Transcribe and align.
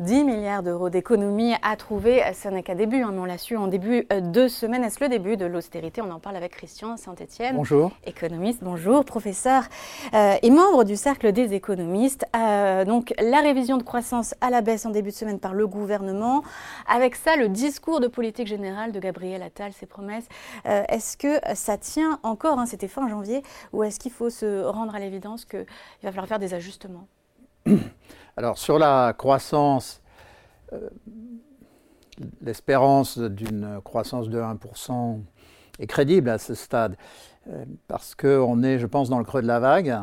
10 0.00 0.24
milliards 0.24 0.62
d'euros 0.62 0.88
d'économies 0.88 1.54
à 1.60 1.76
trouver. 1.76 2.22
Ce 2.32 2.48
n'est 2.48 2.62
qu'un 2.62 2.74
début, 2.74 3.02
hein, 3.02 3.10
mais 3.12 3.18
on 3.18 3.26
l'a 3.26 3.36
su 3.36 3.58
en 3.58 3.66
début 3.66 4.06
euh, 4.10 4.20
de 4.20 4.48
semaine. 4.48 4.82
Est-ce 4.82 4.98
le 5.04 5.10
début 5.10 5.36
de 5.36 5.44
l'austérité? 5.44 6.00
On 6.00 6.10
en 6.10 6.18
parle 6.18 6.36
avec 6.36 6.52
Christian 6.52 6.96
Saint-Etienne. 6.96 7.56
Bonjour. 7.56 7.92
Économiste, 8.06 8.60
bonjour, 8.64 9.04
professeur 9.04 9.64
euh, 10.14 10.36
et 10.40 10.50
membre 10.50 10.84
du 10.84 10.96
Cercle 10.96 11.32
des 11.32 11.52
économistes. 11.52 12.24
Euh, 12.34 12.86
donc, 12.86 13.12
la 13.20 13.40
révision 13.40 13.76
de 13.76 13.82
croissance 13.82 14.34
à 14.40 14.48
la 14.48 14.62
baisse 14.62 14.86
en 14.86 14.90
début 14.90 15.10
de 15.10 15.14
semaine 15.14 15.38
par 15.38 15.52
le 15.52 15.66
gouvernement. 15.66 16.42
Avec 16.88 17.14
ça, 17.14 17.36
le 17.36 17.50
discours 17.50 18.00
de 18.00 18.06
politique 18.06 18.46
générale 18.46 18.92
de 18.92 19.00
Gabriel 19.00 19.42
Attal, 19.42 19.74
ses 19.74 19.86
promesses. 19.86 20.28
est-ce 20.64 21.18
que 21.18 21.38
ça 21.54 21.76
tient 21.76 22.18
encore 22.22 22.58
hein, 22.58 22.64
C'était 22.64 22.88
fin 22.88 23.06
janvier. 23.06 23.42
Ou 23.74 23.82
est-ce 23.82 24.00
qu'il 24.00 24.12
faut 24.12 24.30
se 24.30 24.64
rendre 24.64 24.94
à 24.94 24.98
l'évidence 24.98 25.44
qu'il 25.44 25.66
va 26.02 26.10
falloir 26.10 26.26
faire 26.26 26.38
des 26.38 26.54
ajustements? 26.54 27.06
alors 28.36 28.58
sur 28.58 28.78
la 28.78 29.14
croissance, 29.16 30.00
euh, 30.72 30.88
l'espérance 32.42 33.18
d'une 33.18 33.80
croissance 33.82 34.28
de 34.28 34.40
1% 34.40 35.20
est 35.78 35.86
crédible 35.86 36.28
à 36.28 36.38
ce 36.38 36.54
stade, 36.54 36.96
euh, 37.48 37.64
parce 37.88 38.14
qu'on 38.14 38.62
est, 38.62 38.78
je 38.78 38.86
pense, 38.86 39.08
dans 39.08 39.18
le 39.18 39.24
creux 39.24 39.42
de 39.42 39.46
la 39.46 39.60
vague. 39.60 39.96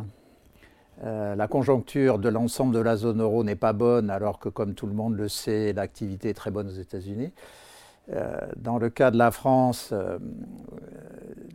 Euh, 1.03 1.35
la 1.35 1.47
conjoncture 1.47 2.17
de 2.17 2.27
l'ensemble 2.27 2.73
de 2.73 2.79
la 2.79 2.97
zone 2.97 3.21
euro 3.21 3.43
n'est 3.43 3.55
pas 3.55 3.73
bonne, 3.73 4.09
alors 4.09 4.39
que, 4.39 4.49
comme 4.49 4.73
tout 4.73 4.87
le 4.87 4.93
monde 4.93 5.15
le 5.15 5.27
sait, 5.27 5.73
l'activité 5.73 6.29
est 6.29 6.33
très 6.33 6.49
bonne 6.49 6.67
aux 6.67 6.79
États-Unis. 6.79 7.31
Dans 8.55 8.77
le 8.77 8.89
cas 8.89 9.11
de 9.11 9.17
la 9.17 9.31
France, 9.31 9.93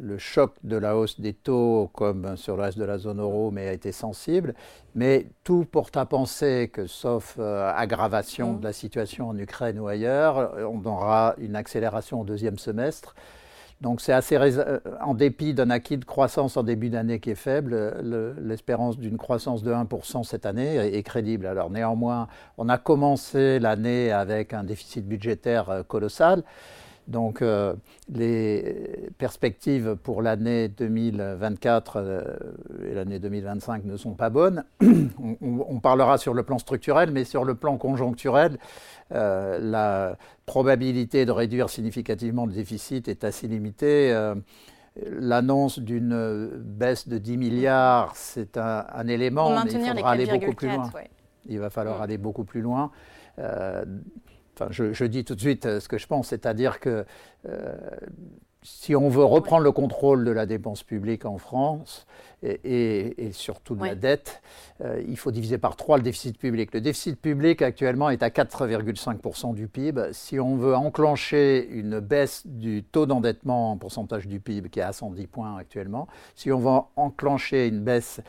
le 0.02 0.18
choc 0.18 0.52
de 0.64 0.76
la 0.76 0.96
hausse 0.96 1.20
des 1.20 1.32
taux, 1.32 1.88
comme 1.94 2.36
sur 2.36 2.56
le 2.56 2.62
reste 2.62 2.78
de 2.78 2.84
la 2.84 2.98
zone 2.98 3.20
euro, 3.20 3.50
mais 3.50 3.68
a 3.68 3.72
été 3.72 3.92
sensible. 3.92 4.54
Mais 4.94 5.26
tout 5.44 5.64
porte 5.64 5.96
à 5.96 6.04
penser 6.04 6.70
que, 6.72 6.86
sauf 6.86 7.36
euh, 7.38 7.72
aggravation 7.74 8.54
mm. 8.54 8.58
de 8.58 8.64
la 8.64 8.72
situation 8.72 9.28
en 9.28 9.38
Ukraine 9.38 9.78
ou 9.78 9.86
ailleurs, 9.86 10.54
on 10.68 10.84
aura 10.84 11.34
une 11.38 11.56
accélération 11.56 12.20
au 12.20 12.24
deuxième 12.24 12.58
semestre. 12.58 13.14
Donc 13.82 14.00
c'est 14.00 14.12
assez, 14.12 14.36
euh, 14.36 14.78
en 15.00 15.12
dépit 15.12 15.54
d'un 15.54 15.68
acquis 15.68 15.96
de 15.96 16.04
croissance 16.04 16.56
en 16.56 16.62
début 16.62 16.88
d'année 16.88 17.18
qui 17.18 17.30
est 17.30 17.34
faible, 17.34 17.74
l'espérance 18.40 18.96
d'une 18.96 19.18
croissance 19.18 19.64
de 19.64 19.72
1% 19.72 20.22
cette 20.22 20.46
année 20.46 20.76
est, 20.76 21.02
crédible. 21.02 21.46
Alors 21.46 21.68
néanmoins, 21.68 22.28
on 22.58 22.68
a 22.68 22.78
commencé 22.78 23.58
l'année 23.58 24.12
avec 24.12 24.52
un 24.54 24.62
déficit 24.62 25.04
budgétaire 25.04 25.68
euh, 25.68 25.82
colossal. 25.82 26.44
Donc 27.08 27.42
euh, 27.42 27.74
les 28.14 29.10
perspectives 29.18 29.96
pour 30.02 30.22
l'année 30.22 30.68
2024 30.68 31.96
euh, 31.96 32.22
et 32.88 32.94
l'année 32.94 33.18
2025 33.18 33.84
ne 33.84 33.96
sont 33.96 34.14
pas 34.14 34.30
bonnes. 34.30 34.64
on, 34.80 35.80
parlera 35.80 36.16
sur 36.16 36.32
le 36.32 36.44
plan 36.44 36.58
structurel, 36.58 37.10
mais 37.10 37.24
sur 37.24 37.44
le 37.44 37.54
plan 37.54 37.76
conjoncturel, 37.76 38.58
euh, 39.12 39.58
la 39.60 40.16
probabilité 40.46 41.26
de 41.26 41.32
réduire 41.32 41.70
significativement 41.70 42.46
le 42.46 42.52
déficit 42.52 43.08
est 43.08 43.24
assez 43.24 43.48
limitée. 43.48 44.32
L'annonce 45.06 45.78
d'une 45.78 46.50
baisse 46.54 47.08
de 47.08 47.18
10 47.18 47.36
milliards, 47.36 48.14
c'est 48.14 48.58
un, 48.58 49.08
élément, 49.08 49.50
mais 49.64 49.72
il 49.72 49.80
faudra 49.80 50.10
aller 50.10 50.26
beaucoup 50.26 50.54
plus 50.54 50.68
loin. 50.68 50.90
Il 51.46 51.58
va 51.58 51.70
falloir 51.70 52.02
aller 52.02 52.18
beaucoup 52.18 52.44
plus 52.44 52.60
loin 52.60 52.92
je, 54.70 55.04
dis 55.04 55.24
tout 55.24 55.34
de 55.34 55.40
suite 55.40 55.66
euh, 55.66 55.80
ce 55.80 55.88
que 55.88 55.98
je 55.98 56.06
pense, 56.06 56.28
c'est-à-dire 56.28 56.80
que 56.80 57.04
euh, 57.48 57.76
si 58.62 58.94
on 58.94 59.08
veut 59.08 59.24
reprendre 59.24 59.64
le 59.64 59.72
contrôle 59.72 60.24
de 60.24 60.30
la 60.30 60.46
dépense 60.46 60.82
publique 60.82 61.24
en 61.24 61.38
France 61.38 62.06
et, 62.42 63.30
surtout 63.32 63.74
de 63.74 63.84
la 63.84 63.94
dette, 63.94 64.42
euh, 64.80 65.02
il 65.06 65.16
faut 65.16 65.30
diviser 65.30 65.58
par 65.58 65.76
trois 65.76 65.96
le 65.96 66.02
déficit 66.02 66.38
public. 66.38 66.74
Le 66.74 66.80
déficit 66.80 67.20
public 67.20 67.62
actuellement 67.62 68.10
est 68.10 68.22
à 68.22 68.28
4,5% 68.30 69.54
du 69.54 69.68
PIB. 69.68 70.08
Si 70.12 70.40
on 70.40 70.56
veut 70.56 70.74
enclencher 70.74 71.68
une 71.70 72.00
baisse 72.00 72.46
du 72.46 72.82
taux 72.82 73.06
d'endettement 73.06 73.72
en 73.72 73.76
pourcentage 73.76 74.26
du 74.26 74.40
PIB 74.40 74.70
qui 74.70 74.80
est 74.80 74.82
à 74.82 74.92
110 74.92 75.26
points 75.28 75.56
actuellement, 75.56 76.08
si 76.34 76.50
on 76.50 76.58
veut 76.58 76.80
enclencher 76.96 77.68
une 77.68 77.80
baisse 77.80 78.20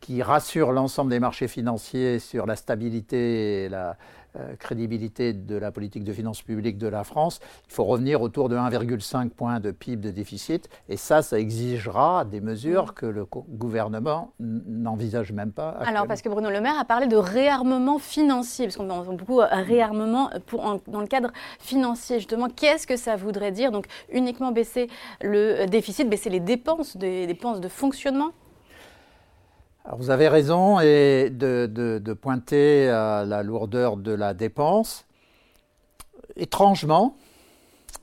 qui 0.00 0.22
rassure 0.22 0.72
l'ensemble 0.72 1.10
des 1.10 1.20
marchés 1.20 1.48
financiers 1.48 2.18
sur 2.18 2.46
la 2.46 2.56
stabilité 2.56 3.64
et 3.64 3.68
la, 3.68 3.96
euh, 4.36 4.54
crédibilité 4.54 5.32
de 5.32 5.56
la 5.56 5.72
politique 5.72 6.04
de 6.04 6.12
finances 6.12 6.42
publiques 6.42 6.78
de 6.78 6.86
la 6.86 7.02
France, 7.02 7.40
il 7.66 7.72
faut 7.72 7.82
revenir 7.82 8.22
autour 8.22 8.48
de 8.48 8.54
1,5 8.54 9.30
point 9.30 9.58
de 9.58 9.72
PIB 9.72 10.00
de 10.00 10.12
déficit. 10.12 10.68
Et 10.88 10.96
ça, 10.96 11.22
ça 11.22 11.40
exigera 11.40 12.24
des 12.24 12.40
mesures 12.40 12.84
mm. 12.84 12.92
que 12.92 13.06
le 13.06 13.24
gouvernement 13.60 14.32
n'envisage 14.40 15.30
même 15.30 15.52
pas. 15.52 15.70
Alors, 15.86 16.08
parce 16.08 16.22
que 16.22 16.28
Bruno 16.28 16.50
Le 16.50 16.60
Maire 16.60 16.78
a 16.80 16.84
parlé 16.84 17.06
de 17.06 17.16
réarmement 17.16 17.98
financier, 17.98 18.66
parce 18.66 18.76
qu'on 18.76 18.90
entend 18.90 19.12
beaucoup 19.12 19.40
euh, 19.40 19.46
réarmement 19.50 20.30
pour, 20.46 20.80
dans 20.88 21.00
le 21.00 21.06
cadre 21.06 21.30
financier. 21.60 22.18
Justement, 22.18 22.48
qu'est-ce 22.48 22.86
que 22.86 22.96
ça 22.96 23.14
voudrait 23.14 23.52
dire 23.52 23.70
Donc, 23.70 23.86
uniquement 24.10 24.50
baisser 24.50 24.88
le 25.20 25.66
déficit, 25.66 26.08
baisser 26.08 26.30
les 26.30 26.40
dépenses, 26.40 26.96
des 26.96 27.28
dépenses 27.28 27.60
de 27.60 27.68
fonctionnement? 27.68 28.32
Vous 29.96 30.10
avez 30.10 30.28
raison 30.28 30.78
et 30.80 31.30
de, 31.30 32.12
pointer 32.20 32.88
à 32.88 33.24
la 33.24 33.42
lourdeur 33.42 33.96
de 33.96 34.12
la 34.12 34.34
dépense. 34.34 35.06
Étrangement, 36.36 37.16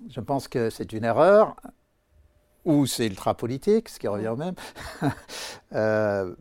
je 0.10 0.20
pense 0.20 0.48
que 0.48 0.70
c'est 0.70 0.94
une 0.94 1.06
erreur, 1.06 1.56
ou 2.68 2.86
c'est 2.86 3.08
ultra 3.08 3.34
politique, 3.34 3.88
ce 3.90 3.98
qui 3.98 4.08
revient 4.08 4.28
au 4.28 4.36
même. 4.36 4.56
Euh, 5.76 6.34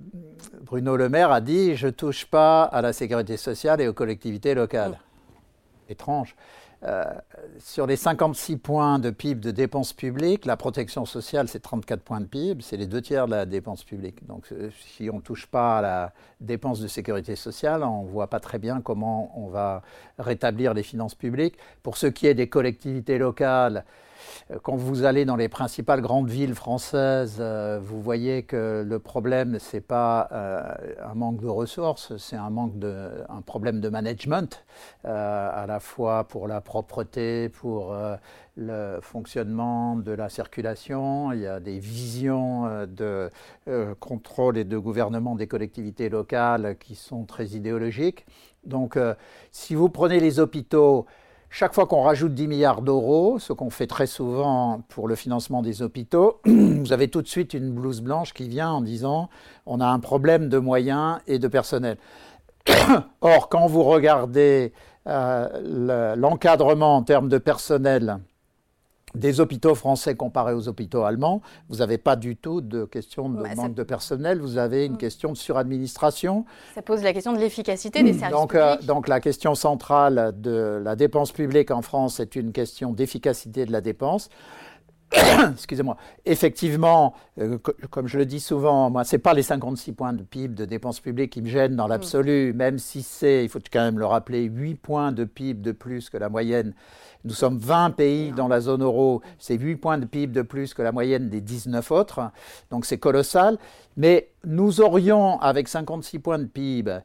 Bruno 0.63 0.97
Le 0.97 1.09
Maire 1.09 1.33
a 1.33 1.41
dit 1.41 1.75
Je 1.75 1.89
ne 1.89 1.91
touche 1.91 2.27
pas 2.27 2.63
à 2.63 2.81
la 2.81 2.93
sécurité 2.93 3.37
sociale 3.37 3.81
et 3.81 3.89
aux 3.89 3.93
collectivités 3.93 4.55
locales. 4.55 5.01
Étrange. 5.89 6.37
Euh, 6.85 7.05
sur 7.59 7.89
les 7.89 7.97
56 7.97 8.59
points 8.59 9.01
de 9.01 9.11
PIB 9.11 9.41
de 9.41 9.51
dépenses 9.51 9.93
publiques, 9.93 10.47
la 10.47 10.57
protection 10.57 11.05
sociale, 11.07 11.49
c'est 11.49 11.59
34 11.59 12.03
points 12.03 12.21
de 12.21 12.27
PIB, 12.27 12.63
c'est 12.63 12.77
les 12.77 12.87
deux 12.87 13.03
tiers 13.03 13.27
de 13.27 13.33
la 13.33 13.47
dépense 13.47 13.83
publique. 13.83 14.25
Donc 14.29 14.45
euh, 14.53 14.71
si 14.95 15.11
on 15.11 15.17
ne 15.17 15.21
touche 15.21 15.47
pas 15.47 15.79
à 15.79 15.83
la 15.83 16.13
dépense 16.41 16.79
de 16.79 16.87
sécurité 16.87 17.35
sociale, 17.35 17.83
on 17.83 18.05
ne 18.05 18.09
voit 18.09 18.29
pas 18.29 18.39
très 18.39 18.61
bien 18.61 18.81
comment 18.81 19.33
on 19.37 19.49
va 19.49 19.83
rétablir 20.21 20.73
les 20.73 20.85
finances 20.85 21.17
publiques. 21.17 21.59
Pour 21.83 21.97
ce 21.97 22.07
qui 22.07 22.29
est 22.29 22.35
des 22.35 22.49
collectivités 22.49 23.19
locales, 23.19 23.85
quand 24.63 24.77
vous 24.77 25.05
allez 25.05 25.25
dans 25.25 25.35
les 25.35 25.49
principales 25.49 26.01
grandes 26.01 26.29
villes 26.29 26.55
françaises, 26.55 27.39
euh, 27.41 27.81
vous 27.83 28.01
voyez 28.01 28.45
que 28.45 28.85
le 28.87 28.99
problème, 29.01 29.59
ce 29.59 29.77
n'est 29.77 29.81
pas 29.81 30.29
euh, 30.31 30.63
un 31.05 31.15
manque 31.15 31.41
de 31.41 31.49
ressources, 31.49 32.17
c'est 32.17 32.37
un, 32.37 32.53
un 32.57 33.41
problème 33.41 33.81
de 33.81 33.89
management, 33.89 34.65
à 35.03 35.65
la 35.67 35.81
fois 35.81 36.25
pour 36.25 36.47
la 36.47 36.61
propreté, 36.61 37.49
pour 37.49 37.95
le 38.57 38.99
fonctionnement 39.01 39.97
de 39.97 40.13
la 40.13 40.29
circulation. 40.29 41.33
Il 41.33 41.41
y 41.41 41.47
a 41.47 41.61
des 41.61 41.79
visions 41.79 42.87
de 42.87 43.31
contrôle 44.01 44.59
et 44.59 44.65
de 44.65 44.79
gouvernement 44.79 45.35
des 45.35 45.47
collectivités 45.47 46.09
locales 46.09 46.77
qui 46.79 46.95
sont 46.95 47.25
très 47.25 47.47
idéologiques. 47.49 48.27
Donc, 48.65 48.99
si 49.51 49.75
vous 49.75 49.89
prenez 49.89 50.21
les 50.21 50.41
hôpitaux, 50.41 51.07
chaque 51.51 51.75
fois 51.75 51.87
qu'on 51.87 52.03
rajoute 52.03 52.35
10 52.35 52.49
milliards 52.49 52.83
d'euros, 52.83 53.39
ce 53.39 53.53
qu'on 53.53 53.71
fait 53.71 53.87
très 53.87 54.07
souvent 54.07 54.83
pour 54.89 55.09
le 55.09 55.15
financement 55.15 55.63
des 55.63 55.83
hôpitaux, 55.83 56.41
vous 56.45 56.93
avez 56.93 57.09
tout 57.09 57.23
de 57.23 57.29
suite 57.29 57.55
une 57.55 57.73
blouse 57.73 58.01
blanche 58.01 58.33
qui 58.35 58.49
vient 58.49 58.71
en 58.71 58.81
disant 58.81 59.29
on 59.65 59.81
a 59.81 59.87
un 59.87 60.01
problème 60.01 60.49
de 60.49 60.59
moyens 60.59 61.19
et 61.27 61.39
de 61.39 61.49
personnel. 61.49 61.97
Or, 63.21 63.49
quand 63.49 63.67
vous 63.67 63.85
regardez 63.85 64.73
euh, 65.07 66.15
l'encadrement 66.17 66.97
en 66.97 67.03
termes 67.03 67.29
de 67.29 67.39
personnel 67.39 68.19
des 69.17 69.41
hôpitaux 69.41 69.75
français 69.75 70.15
comparés 70.15 70.53
aux 70.53 70.69
hôpitaux 70.69 71.03
allemands, 71.05 71.41
vous 71.69 71.77
n'avez 71.77 71.99
pas 71.99 72.17
du 72.17 72.37
tout 72.37 72.61
de 72.61 72.85
question 72.85 73.29
de 73.29 73.43
manque 73.57 73.75
de 73.75 73.83
personnel, 73.83 74.39
vous 74.41 74.59
avez 74.59 74.87
une 74.87 74.95
mm. 74.95 74.99
question 74.99 75.33
de 75.33 75.37
suradministration. 75.37 76.45
Ça 76.75 76.83
pose 76.83 77.03
la 77.03 77.13
question 77.13 77.33
de 77.33 77.39
l'efficacité 77.39 78.03
des 78.03 78.13
services 78.13 78.39
donc, 78.39 78.55
euh, 78.55 78.73
publics. 78.75 78.87
donc 78.87 79.09
la 79.09 79.21
question 79.21 79.55
centrale 79.55 80.35
de 80.37 80.81
la 80.83 80.97
dépense 80.97 81.33
publique 81.33 81.71
en 81.71 81.83
France 81.83 82.21
est 82.21 82.37
une 82.37 82.53
question 82.53 82.93
d'efficacité 82.93 83.67
de 83.67 83.73
la 83.73 83.81
dépense. 83.81 84.29
Excusez-moi. 85.53 85.97
Effectivement, 86.25 87.15
euh, 87.39 87.59
comme 87.91 88.09
je 88.09 88.19
le 88.19 88.27
dis 88.27 88.41
souvent, 88.41 88.91
moi, 88.91 89.05
ce 89.05 89.17
n'est 89.17 89.21
pas 89.21 89.35
les 89.35 89.43
56 89.43 89.93
points 89.93 90.13
de 90.13 90.23
PIB 90.23 90.55
de 90.55 90.65
dépenses 90.65 91.01
publiques 91.01 91.33
qui 91.33 91.43
me 91.43 91.49
gênent 91.49 91.77
dans 91.77 91.87
l'absolu, 91.87 92.53
mm. 92.53 92.57
même 92.57 92.79
si 92.79 93.03
c'est, 93.03 93.45
il 93.45 93.49
faut 93.49 93.61
quand 93.73 93.85
même 93.85 93.99
le 93.99 94.07
rappeler, 94.07 94.43
8 94.45 94.75
points 94.75 95.13
de 95.13 95.25
PIB 95.25 95.63
de 95.63 95.73
plus 95.73 96.11
que 96.11 96.17
la 96.17 96.29
moyenne. 96.29 96.75
Nous 97.27 97.35
sommes 97.35 97.59
20 97.59 97.91
pays 97.91 98.31
dans 98.31 98.47
la 98.47 98.61
zone 98.61 98.83
euro, 98.83 99.21
c'est 99.39 99.59
8 99.59 99.77
points 99.77 99.99
de 99.99 100.05
PIB 100.05 100.33
de 100.33 100.43
plus 100.43 100.75
que 100.75 100.83
la 100.83 100.93
moyenne 100.93 101.29
des 101.29 101.41
19 101.41 101.91
autres, 101.91 102.21
donc 102.71 102.85
c'est 102.87 102.99
colossal. 102.99 103.59
Mais 103.97 104.29
nous 104.45 104.81
aurions, 104.81 105.41
avec 105.41 105.67
56 105.67 106.21
points 106.21 106.39
de 106.39 106.45
PIB, 106.45 107.01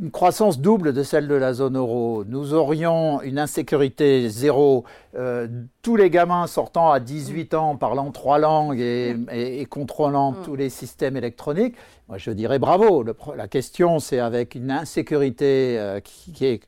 une 0.00 0.10
croissance 0.10 0.60
double 0.60 0.92
de 0.92 1.02
celle 1.02 1.28
de 1.28 1.34
la 1.34 1.52
zone 1.52 1.76
euro. 1.76 2.24
Nous 2.26 2.54
aurions 2.54 3.20
une 3.22 3.38
insécurité 3.38 4.28
zéro. 4.28 4.84
Euh, 5.14 5.48
tous 5.82 5.96
les 5.96 6.08
gamins 6.08 6.46
sortant 6.46 6.90
à 6.90 7.00
18 7.00 7.54
ans, 7.54 7.76
parlant 7.76 8.10
trois 8.10 8.38
langues 8.38 8.80
et, 8.80 9.66
contrôlant 9.68 10.32
mm. 10.32 10.36
tous 10.44 10.56
les 10.56 10.70
systèmes 10.70 11.16
électroniques, 11.16 11.76
moi 12.12 12.18
je 12.18 12.30
dirais 12.30 12.58
bravo. 12.58 13.02
la 13.34 13.48
question, 13.48 13.98
c'est 13.98 14.18
avec 14.18 14.54
une 14.54 14.70
insécurité 14.70 15.78
euh, 15.78 15.98
qui, 16.00 16.44
est. 16.44 16.60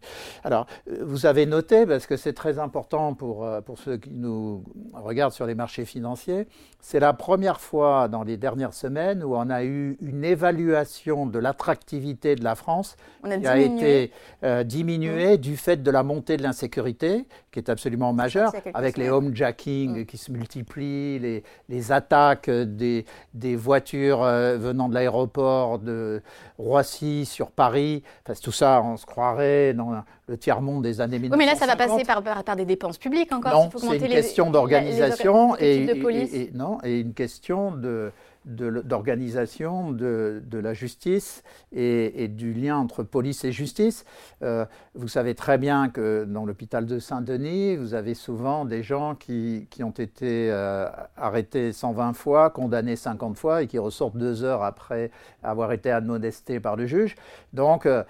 Alors, 0.43 0.67
vous 1.03 1.27
avez 1.27 1.45
noté, 1.45 1.85
parce 1.85 2.07
que 2.07 2.17
c'est 2.17 2.33
très 2.33 2.59
important 2.59 3.13
pour, 3.13 3.45
euh, 3.45 3.61
pour 3.61 3.79
ceux 3.79 3.99
qui 3.99 4.09
nous 4.11 4.65
regardent 4.95 5.35
sur 5.35 5.45
les 5.45 5.55
marchés 5.55 5.85
financiers, 5.85 6.47
c'est 6.87 7.01
la 7.01 7.15
première 7.15 7.63
fois 7.63 8.09
dans 8.09 8.25
les 8.25 8.37
dernières 8.37 8.75
semaines 8.75 9.25
où 9.25 9.35
on 9.37 9.49
a 9.49 9.65
eu 9.65 9.97
une 10.03 10.23
évaluation 10.23 11.25
de 11.25 11.39
l'attractivité 11.39 12.37
de 12.37 12.45
la 12.45 12.57
France 12.57 12.97
qui 13.25 13.47
a 13.47 13.57
été 13.57 14.13
euh, 14.43 14.65
diminuée 14.65 15.39
mm. 15.39 15.41
du 15.41 15.57
fait 15.57 15.83
de 15.83 15.91
la 15.91 16.03
montée 16.03 16.37
de 16.37 16.43
l'insécurité, 16.43 17.27
qui 17.53 17.59
est 17.59 17.71
absolument 17.71 18.13
majeure, 18.13 18.53
avec 18.75 18.99
les 18.99 19.09
homejacking 19.09 20.03
mm. 20.03 20.05
qui 20.05 20.19
se 20.19 20.31
multiplient, 20.31 21.19
les, 21.21 21.43
les 21.71 21.91
attaques 21.91 22.51
des, 22.51 23.07
des 23.33 23.57
voitures 23.57 24.23
euh, 24.23 24.59
venant 24.59 24.91
de 24.91 24.95
l'aéroport 24.95 25.34
de 25.35 26.23
Roissy 26.59 27.25
sur 27.25 27.51
Paris. 27.51 28.03
Enfin, 28.25 28.39
tout 28.43 28.53
ça, 28.53 28.83
on 28.85 28.97
se 28.97 29.07
croirait 29.07 29.75
dans 29.75 30.03
le 30.29 30.39
tiers-monde 30.39 30.83
des 30.83 31.01
années 31.01 31.19
1950. 31.19 31.33
Oui, 31.33 31.39
mais 31.39 31.53
là, 31.53 31.59
ça 31.59 31.67
va 31.67 31.77
passer 31.77 32.05
par, 32.05 32.45
par, 32.45 32.57
des 32.57 32.65
dépenses 32.65 32.99
publiques 32.99 33.33
encore. 33.33 33.53
Non, 33.53 33.71
c'est 33.77 33.99
une 33.99 34.09
question 34.09 34.51
d'organisation 34.51 35.57
et, 35.59 35.85
et, 35.85 36.51
non, 36.55 36.79
et 36.85 37.01
une 37.01 37.15
question 37.15 37.73
de 37.73 38.13
d'organisation 38.45 39.91
de, 39.93 40.43
la 40.53 40.75
justice 40.75 41.43
et, 41.73 42.29
du 42.29 42.53
lien 42.53 42.77
entre 42.77 43.03
police 43.03 43.45
et 43.45 43.53
justice. 43.53 44.05
Euh, 44.43 44.65
vous 44.95 45.09
savez 45.09 45.35
très 45.35 45.59
bien 45.59 45.89
que 45.89 46.25
dans 46.25 46.45
l'hôpital 46.45 46.87
de 46.87 46.99
Saint-Denis, 46.99 47.77
vous 47.77 47.95
avez 47.95 48.15
souvent 48.15 48.65
des 48.65 48.83
gens 48.83 49.15
qui, 49.15 49.67
ont 49.83 49.91
été 49.91 50.51
euh, 50.51 50.89
arrêtés 51.17 51.73
120 51.73 52.13
fois, 52.13 52.51
condamnés 52.51 52.97
50 52.97 53.37
fois 53.37 53.63
et 53.63 53.67
qui 53.67 53.79
ressortent 53.79 54.17
deux 54.17 54.45
heures 54.45 54.63
après 54.63 55.11
avoir 55.43 55.73
été 55.73 55.91
admonestés 55.91 56.61
par 56.61 56.77
le 56.77 56.87
juge. 56.87 57.17
Donc, 57.53 57.87
euh, 57.87 58.05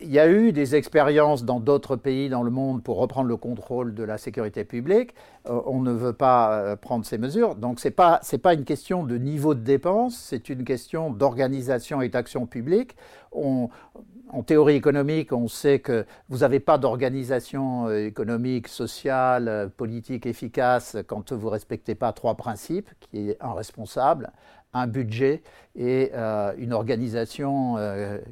il 0.00 0.10
y 0.10 0.18
a 0.18 0.28
eu 0.28 0.52
des 0.52 0.74
expériences 0.74 1.44
dans 1.44 1.60
d'autres 1.60 1.96
pays 1.96 2.28
dans 2.28 2.42
le 2.42 2.50
monde 2.50 2.82
pour 2.82 2.98
reprendre 2.98 3.28
le 3.28 3.36
contrôle 3.36 3.94
de 3.94 4.04
la 4.04 4.18
sécurité 4.18 4.64
publique. 4.64 5.14
on 5.46 5.80
ne 5.80 5.92
veut 5.92 6.12
pas 6.12 6.76
prendre 6.76 7.04
ces 7.06 7.16
mesures. 7.16 7.54
Donc, 7.54 7.80
ce 7.80 7.88
n'est 7.88 7.92
pas, 7.92 8.20
pas 8.42 8.54
une 8.54 8.64
question 8.64 9.04
de 9.04 9.16
niveau 9.16 9.54
de 9.54 9.60
c'est 10.10 10.48
une 10.48 10.64
question 10.64 11.10
d'organisation 11.10 12.00
et 12.02 12.08
d'action 12.08 12.46
publique. 12.46 12.96
En 14.32 14.42
théorie 14.44 14.76
économique, 14.76 15.32
on 15.32 15.48
sait 15.48 15.80
que 15.80 16.06
vous 16.28 16.38
n'avez 16.38 16.60
pas 16.60 16.78
d'organisation 16.78 17.88
euh, 17.88 18.06
économique, 18.06 18.68
sociale, 18.68 19.48
euh, 19.48 19.68
politique 19.68 20.24
efficace 20.24 20.96
quand 21.08 21.32
vous 21.32 21.46
ne 21.46 21.52
respectez 21.52 21.96
pas 21.96 22.12
trois 22.12 22.36
principes, 22.36 22.88
qui 23.00 23.30
est 23.30 23.36
un 23.40 23.52
un 24.72 24.86
budget 24.86 25.42
et 25.76 26.10
euh, 26.14 26.52
une 26.58 26.72
organisation 26.72 27.76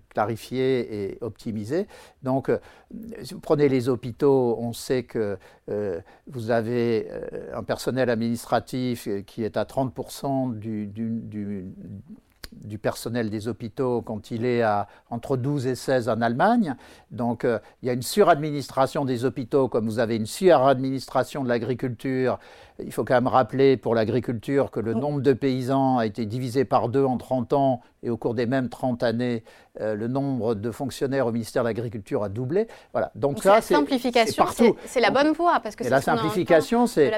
clarifiée 0.08 1.11
et 1.11 1.19
optimisée. 1.20 1.87
Donc, 2.23 2.50
si 3.23 3.35
vous 3.35 3.40
prenez 3.40 3.69
les 3.69 3.88
hôpitaux, 3.88 4.56
on 4.58 4.73
sait 4.73 5.05
que 5.05 5.38
vous 6.26 6.50
avez 6.50 7.11
un 7.52 7.62
personnel 7.62 8.11
administratif 8.11 9.08
qui 9.26 9.44
est 9.44 9.56
à 9.56 9.64
30% 9.64 10.58
du, 10.58 10.87
du 10.87 11.20
du 11.20 11.67
personnel 12.81 13.31
des 13.31 13.49
hôpitaux 13.49 14.02
quand 14.02 14.31
il 14.31 14.44
est 14.44 14.62
à 14.62 14.88
entre 15.10 15.37
12 15.37 15.66
et 15.66 15.75
16 15.75 16.08
en 16.08 16.20
Allemagne. 16.20 16.76
Donc 17.10 17.44
euh, 17.44 17.58
il 17.82 17.87
y 17.87 17.90
a 17.90 17.94
une 17.94 18.02
suradministration 18.02 19.05
des 19.05 19.25
hôpitaux 19.25 19.69
comme 19.69 19.87
vous 19.87 19.99
avez 19.99 20.16
une 20.16 20.26
suradministration 20.26 21.44
de 21.44 21.49
l'agriculture 21.49 22.38
il 22.84 22.93
faut 22.93 23.05
quand 23.05 23.14
même 23.14 23.26
rappeler 23.26 23.76
pour 23.76 23.94
l'agriculture 23.94 24.70
que 24.70 24.81
le 24.81 24.94
nombre 24.94 25.20
de 25.20 25.32
paysans 25.32 25.99
a 25.99 26.06
été 26.06 26.26
divisé 26.26 26.64
par 26.64 26.88
deux 26.88 27.05
en 27.05 27.19
30 27.19 27.52
ans 27.52 27.81
et 28.05 28.10
au 28.10 28.16
cours 28.16 28.34
des 28.34 28.46
mêmes 28.46 28.69
30 28.69 29.02
années, 29.02 29.43
euh, 29.81 29.96
le 29.96 30.06
nombre 30.06 30.55
de 30.55 30.70
fonctionnaires 30.70 31.26
au 31.26 31.32
ministère 31.32 31.64
de 31.64 31.69
l'Agriculture 31.69 32.22
a 32.22 32.28
doublé. 32.28 32.69
Voilà. 32.93 33.10
Donc, 33.16 33.43
ça, 33.43 33.60
c'est 33.60 33.75
simplification, 33.75 34.76
c'est 34.84 35.00
la 35.00 35.10
bonne 35.10 35.32
voie 35.32 35.58
parce 35.60 35.75
que 35.75 35.82
la 35.82 36.00
simplification, 36.00 36.87
c'est 36.87 37.10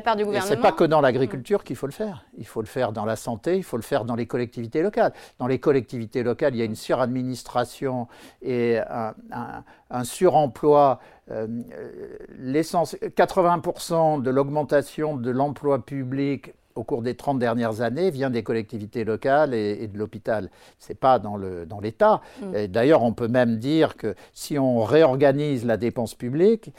c'est 0.42 0.60
pas 0.60 0.72
que 0.72 0.84
dans 0.84 1.02
l'agriculture 1.02 1.64
qu'il 1.64 1.76
faut 1.76 1.86
le 1.86 1.92
faire. 1.92 2.24
Il 2.38 2.46
faut 2.46 2.62
le 2.62 2.66
faire 2.66 2.92
dans 2.92 3.04
la 3.04 3.16
santé, 3.16 3.58
il 3.58 3.62
faut 3.62 3.76
le 3.76 3.82
faire 3.82 4.06
dans 4.06 4.14
les 4.14 4.26
collectivités 4.26 4.82
locales. 4.82 5.12
Dans 5.38 5.46
les 5.46 5.58
collectivités 5.58 6.22
locales, 6.22 6.54
il 6.54 6.58
y 6.58 6.62
a 6.62 6.66
une 6.66 6.76
suradministration 6.76 8.08
et 8.42 8.78
un, 9.30 10.04
suremploi 10.04 11.00
euh, 11.30 11.46
80% 12.38 14.22
de 14.22 14.30
l'augmentation 14.30 15.16
de 15.16 15.30
l'emploi 15.30 15.84
public 15.84 16.54
au 16.74 16.84
cours 16.84 17.02
des 17.02 17.14
30 17.14 17.38
dernières 17.38 17.80
années 17.80 18.10
vient 18.10 18.30
des 18.30 18.42
collectivités 18.42 19.04
locales 19.04 19.54
et, 19.54 19.86
de 19.86 19.98
l'hôpital. 19.98 20.50
Ce 20.78 20.88
n'est 20.88 20.96
pas 20.96 21.18
dans 21.18 21.36
l'État. 21.80 22.20
Mm. 22.40 22.66
D'ailleurs, 22.66 23.02
on 23.02 23.12
peut 23.12 23.28
même 23.28 23.58
dire 23.58 23.96
que 23.96 24.14
si 24.32 24.58
on 24.58 24.82
réorganise 24.82 25.64
la 25.64 25.76
dépense 25.76 26.14
publique, 26.14 26.72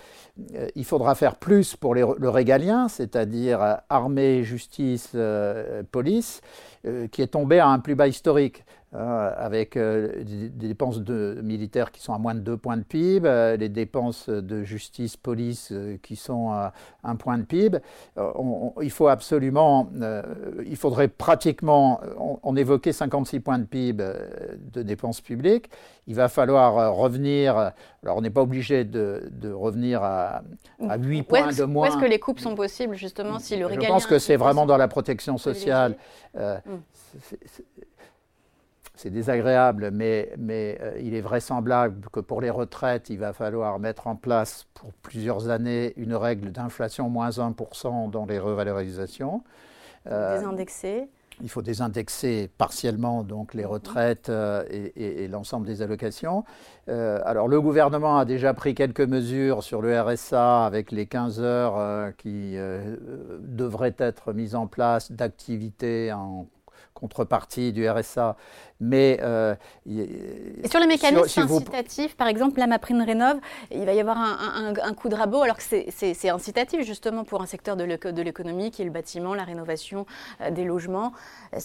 euh, 0.55 0.67
il 0.75 0.85
faudra 0.85 1.15
faire 1.15 1.35
plus 1.35 1.75
pour 1.75 1.93
le 1.95 2.29
régalien, 2.29 2.87
c'est-à-dire 2.87 3.61
euh, 3.61 3.75
armée, 3.89 4.43
justice, 4.43 5.11
euh, 5.15 5.83
police, 5.91 6.41
qui 7.11 7.21
est 7.21 7.27
tombé 7.27 7.59
à 7.59 7.67
un 7.67 7.77
plus 7.77 7.93
bas 7.93 8.07
historique. 8.07 8.65
Hein, 8.93 9.31
avec 9.37 9.77
euh, 9.77 10.21
des, 10.21 10.67
dépenses 10.67 10.99
de, 10.99 11.39
militaires 11.41 11.93
qui 11.93 12.01
sont 12.01 12.13
à 12.13 12.17
moins 12.17 12.35
de 12.35 12.41
2 12.41 12.57
points 12.57 12.75
de 12.75 12.83
PIB, 12.83 13.25
euh, 13.25 13.55
les 13.55 13.69
dépenses 13.69 14.27
de 14.27 14.63
justice, 14.63 15.15
police 15.15 15.69
euh, 15.71 15.97
qui 16.03 16.17
sont 16.17 16.51
à 16.51 16.73
1 17.05 17.15
point 17.15 17.37
de 17.37 17.43
PIB. 17.43 17.77
il 18.81 18.91
faut 18.91 19.07
absolument, 19.07 19.89
il 20.65 20.75
faudrait 20.75 21.07
pratiquement, 21.07 22.01
on, 22.43 22.53
évoquait 22.57 22.91
56 22.91 23.39
points 23.39 23.59
de 23.59 23.63
PIB 23.63 24.03
de 24.73 24.83
dépenses 24.83 25.21
publiques, 25.21 25.69
il 26.07 26.15
va 26.15 26.27
falloir 26.27 26.93
revenir, 26.93 27.71
alors 28.03 28.17
on 28.17 28.21
n'est 28.21 28.29
pas 28.29 28.41
obligé 28.41 28.83
de, 28.83 29.53
revenir 29.53 30.03
à, 30.03 30.41
à 30.85 30.97
8 30.97 31.23
points 31.23 31.53
de 31.53 31.63
moins. 31.63 31.87
Où 31.87 31.91
est-ce 31.93 31.97
que 31.97 32.09
les 32.09 32.19
coupes 32.19 32.39
sont 32.39 32.55
possibles 32.55 32.95
justement 32.95 33.39
si 33.39 33.55
le. 33.55 33.69
Je 33.69 33.87
pense 33.87 34.05
que 34.05 34.19
c'est 34.19 34.35
vraiment 34.35 34.65
dans 34.65 34.77
la 34.77 34.89
protection 34.89 35.37
sociale. 35.37 35.95
Euh, 36.37 36.57
c'est 39.01 39.09
désagréable, 39.09 39.89
mais, 39.91 40.31
mais 40.37 40.77
euh, 40.79 40.99
il 41.01 41.15
est 41.15 41.21
vraisemblable 41.21 42.07
que 42.11 42.19
pour 42.19 42.39
les 42.39 42.51
retraites, 42.51 43.09
il 43.09 43.17
va 43.17 43.33
falloir 43.33 43.79
mettre 43.79 44.05
en 44.05 44.15
place 44.15 44.67
pour 44.75 44.93
plusieurs 44.93 45.49
années 45.49 45.93
une 45.97 46.13
règle 46.13 46.51
d'inflation 46.51 47.09
moins 47.09 47.31
1% 47.31 48.11
dans 48.11 48.25
les 48.27 48.37
revalorisations. 48.37 49.43
Euh, 50.07 50.37
désindexer 50.37 51.09
il 51.43 51.49
faut 51.49 51.63
désindexer 51.63 52.51
partiellement 52.55 53.23
donc 53.23 53.55
les 53.55 53.65
retraites 53.65 54.29
euh, 54.29 54.63
et, 54.69 55.27
l'ensemble 55.27 55.65
des 55.65 55.81
allocations. 55.81 56.43
alors 56.87 57.47
le 57.47 57.59
gouvernement 57.59 58.19
a 58.19 58.25
déjà 58.25 58.53
pris 58.53 58.75
quelques 58.75 59.01
mesures 59.01 59.63
sur 59.63 59.81
le 59.81 59.99
RSA 59.99 60.65
avec 60.65 60.91
les 60.91 61.07
15 61.07 61.41
heures 61.41 62.15
qui 62.17 62.57
devraient 63.39 63.95
être 63.97 64.33
mises 64.33 64.53
en 64.53 64.67
place 64.67 65.11
d'activités 65.11 66.11
en 66.13 66.45
contrepartie 66.93 67.71
du 67.71 67.89
RSA. 67.89 68.35
Mais 68.79 69.19
euh, 69.21 69.55
et 69.85 70.67
sur 70.67 70.79
les 70.79 70.87
mécanismes 70.87 71.41
incitatifs, 71.41 72.15
par 72.17 72.27
exemple, 72.27 72.59
la 72.59 72.79
prime 72.79 73.01
rénov, 73.01 73.37
il 73.71 73.85
va 73.85 73.93
y 73.93 73.99
avoir 73.99 74.17
un, 74.17 74.93
coup 74.93 75.09
de 75.09 75.15
rabot, 75.15 75.41
alors 75.41 75.57
que 75.57 75.63
c'est 75.63 76.29
incitatif 76.29 76.81
justement 76.83 77.23
pour 77.23 77.41
un 77.41 77.45
secteur 77.45 77.75
de 77.75 78.21
l'économie 78.21 78.71
qui 78.71 78.81
est 78.81 78.85
le 78.85 78.91
bâtiment, 78.91 79.33
la 79.33 79.43
rénovation 79.43 80.05
euh, 80.41 80.51
des 80.51 80.63
logements. 80.63 81.13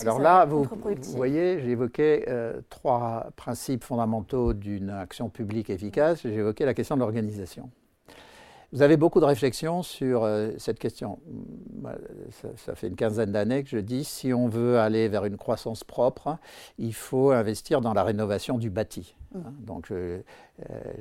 Alors 0.00 0.18
là, 0.18 0.44
vous, 0.44 0.64
vous, 0.64 1.16
voyez, 1.16 1.60
j'ai 1.60 1.70
évoqué 1.70 2.24
euh, 2.28 2.60
trois 2.68 3.28
principes 3.36 3.84
fondamentaux 3.84 4.52
d'une 4.52 4.90
action 4.90 5.28
publique 5.28 5.70
efficace. 5.70 6.20
J'ai 6.22 6.34
évoqué 6.34 6.64
la 6.64 6.74
question 6.74 6.96
de 6.96 7.00
l'organisation. 7.00 7.70
Vous 8.76 8.82
avez 8.82 8.98
beaucoup 8.98 9.20
de 9.20 9.24
réflexions 9.24 9.82
sur 9.82 10.24
euh, 10.24 10.50
cette 10.58 10.78
question. 10.78 11.18
Ça, 12.56 12.74
fait 12.74 12.88
une 12.88 12.94
quinzaine 12.94 13.32
d'années 13.32 13.62
que 13.62 13.70
je 13.70 13.78
dis, 13.78 14.04
si 14.04 14.34
on 14.34 14.48
veut 14.48 14.78
aller 14.78 15.08
vers 15.08 15.24
une 15.24 15.38
croissance 15.38 15.82
propre, 15.82 16.36
il 16.76 16.92
faut 16.92 17.30
investir 17.30 17.80
dans 17.80 17.94
la 17.94 18.04
rénovation 18.04 18.58
du 18.58 18.68
bâti. 18.68 19.16
Mmh. 19.32 19.38
Hein, 19.38 19.54
donc, 19.60 19.86
je 19.88 20.20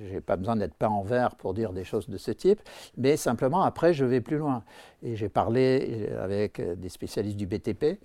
n'ai 0.10 0.22
pas 0.22 0.38
besoin 0.38 0.56
d'être 0.56 0.74
peint 0.74 0.88
en 0.88 1.04
vert 1.04 1.36
pour 1.36 1.54
dire 1.54 1.74
des 1.74 1.84
choses 1.84 2.08
de 2.08 2.18
ce 2.18 2.32
type, 2.32 2.62
mais 2.96 3.18
simplement, 3.18 3.64
après, 3.64 3.94
je 3.94 4.06
vais 4.06 4.22
plus 4.22 4.38
loin. 4.38 4.64
Et 5.04 5.18
j'ai 5.18 5.28
parlé 5.28 6.08
avec 6.18 6.62
des 6.80 6.90
spécialistes 6.90 7.36
du 7.36 7.46
BTP 7.46 8.00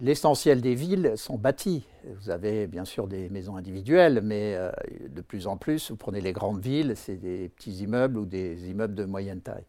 L'essentiel 0.00 0.60
des 0.60 0.76
villes 0.76 1.14
sont 1.16 1.38
bâties. 1.38 1.84
Vous 2.20 2.30
avez 2.30 2.68
bien 2.68 2.84
sûr 2.84 3.08
des 3.08 3.28
maisons 3.30 3.56
individuelles, 3.56 4.20
mais 4.22 4.54
euh, 4.54 4.70
de 5.08 5.20
plus 5.20 5.48
en 5.48 5.56
plus, 5.56 5.90
vous 5.90 5.96
prenez 5.96 6.20
les 6.20 6.32
grandes 6.32 6.60
villes, 6.60 6.92
c'est 6.94 7.16
des 7.16 7.48
petits 7.48 7.82
immeubles 7.82 8.16
ou 8.16 8.24
des 8.24 8.70
immeubles 8.70 8.94
de 8.94 9.04
moyenne 9.04 9.40
taille. 9.40 9.64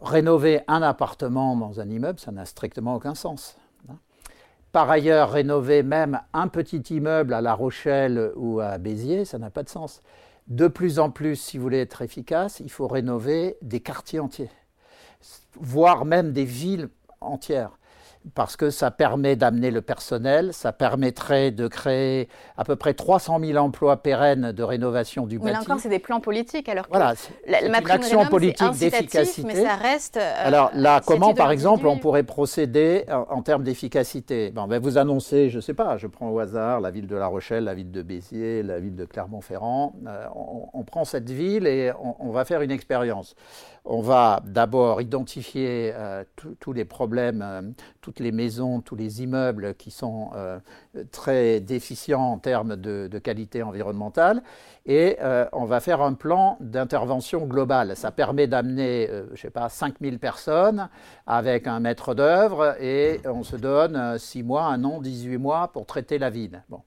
Rénover 0.00 0.62
un 0.68 0.80
appartement 0.80 1.54
dans 1.54 1.80
un 1.80 1.90
immeuble, 1.90 2.18
ça 2.18 2.32
n'a 2.32 2.46
strictement 2.46 2.94
aucun 2.94 3.14
sens. 3.14 3.58
Hein. 3.90 3.98
Par 4.72 4.88
ailleurs, 4.88 5.32
rénover 5.32 5.82
même 5.82 6.18
un 6.32 6.48
petit 6.48 6.80
immeuble 6.94 7.34
à 7.34 7.42
La 7.42 7.52
Rochelle 7.52 8.32
ou 8.36 8.60
à 8.60 8.78
Béziers, 8.78 9.26
ça 9.26 9.38
n'a 9.38 9.50
pas 9.50 9.64
de 9.64 9.68
sens. 9.68 10.02
De 10.46 10.66
plus 10.66 10.98
en 10.98 11.10
plus, 11.10 11.36
si 11.36 11.58
vous 11.58 11.64
voulez 11.64 11.80
être 11.80 12.00
efficace, 12.00 12.60
il 12.60 12.70
faut 12.70 12.88
rénover 12.88 13.58
des 13.60 13.80
quartiers 13.80 14.20
entiers, 14.20 14.50
voire 15.60 16.06
même 16.06 16.32
des 16.32 16.46
villes 16.46 16.88
entières 17.20 17.76
parce 18.34 18.56
que 18.56 18.70
ça 18.70 18.90
permet 18.90 19.36
d'amener 19.36 19.70
le 19.70 19.82
personnel, 19.82 20.52
ça 20.52 20.72
permettrait 20.72 21.50
de 21.50 21.68
créer 21.68 22.28
à 22.56 22.64
peu 22.64 22.76
près 22.76 22.94
300 22.94 23.40
000 23.40 23.58
emplois 23.58 23.98
pérennes 23.98 24.52
de 24.52 24.62
rénovation 24.62 25.26
du 25.26 25.38
bâti. 25.38 25.46
Mais 25.46 25.52
là 25.52 25.60
encore, 25.60 25.78
c'est 25.78 25.88
des 25.88 25.98
plans 25.98 26.20
politiques, 26.20 26.68
alors 26.68 26.86
que 26.86 26.90
voilà, 26.90 27.14
la, 27.46 27.64
une 27.64 27.74
action 27.74 28.26
politique 28.26 28.72
d'efficacité. 28.72 29.46
Mais 29.46 29.62
ça 29.62 29.76
reste. 29.76 30.16
Euh, 30.16 30.34
alors 30.36 30.70
là, 30.74 31.00
comment, 31.04 31.34
par 31.34 31.50
exemple, 31.50 31.86
on 31.86 31.98
pourrait 31.98 32.24
procéder 32.24 33.04
en, 33.08 33.42
termes 33.42 33.62
d'efficacité? 33.62 34.50
Bon, 34.50 34.66
ben, 34.66 34.80
Vous 34.80 34.98
annoncez, 34.98 35.50
je 35.50 35.56
ne 35.56 35.60
sais 35.60 35.74
pas, 35.74 35.96
je 35.96 36.06
prends 36.06 36.30
au 36.30 36.38
hasard 36.38 36.80
la 36.80 36.90
ville 36.90 37.06
de 37.06 37.16
La 37.16 37.26
Rochelle, 37.26 37.64
la 37.64 37.74
ville 37.74 37.90
de 37.90 38.02
Béziers, 38.02 38.62
la 38.62 38.80
ville 38.80 38.96
de 38.96 39.04
Clermont-Ferrand. 39.04 39.94
Euh, 40.06 40.26
on, 40.72 40.82
prend 40.84 41.04
cette 41.04 41.30
ville 41.30 41.66
et 41.66 41.92
on 42.20 42.30
va 42.30 42.44
faire 42.44 42.62
une 42.62 42.70
expérience 42.70 43.34
on 43.86 44.00
va 44.00 44.40
d'abord 44.44 45.00
identifier 45.00 45.92
euh, 45.94 46.24
tous 46.60 46.72
les 46.72 46.84
problèmes, 46.84 47.74
les 48.20 48.32
maisons, 48.32 48.80
tous 48.80 48.96
les 48.96 49.22
immeubles 49.22 49.74
qui 49.74 49.90
sont 49.90 50.30
euh, 50.34 50.58
très 51.10 51.60
déficients 51.60 52.22
en 52.22 52.38
termes 52.38 52.76
de, 52.76 53.18
qualité 53.18 53.62
environnementale 53.62 54.42
et 54.84 55.18
on 55.52 55.64
va 55.64 55.80
faire 55.80 56.00
un 56.00 56.12
plan 56.12 56.58
d'intervention 56.60 57.46
global. 57.46 57.96
Ça 57.96 58.12
permet 58.12 58.46
d'amener, 58.46 59.08
je 59.08 59.32
ne 59.32 59.36
sais 59.36 59.50
pas, 59.50 59.68
5000 59.68 60.18
personnes 60.18 60.88
avec 61.26 61.66
un 61.66 61.80
maître 61.80 62.14
d'œuvre 62.14 62.76
et 62.80 63.20
on 63.24 63.42
se 63.42 63.56
donne 63.56 64.18
6 64.18 64.42
mois, 64.42 64.64
un 64.66 64.84
an, 64.84 65.00
18 65.00 65.38
mois 65.38 65.68
pour 65.72 65.86
traiter 65.86 66.18
la 66.18 66.30
ville. 66.30 66.62
Bon. 66.68 66.82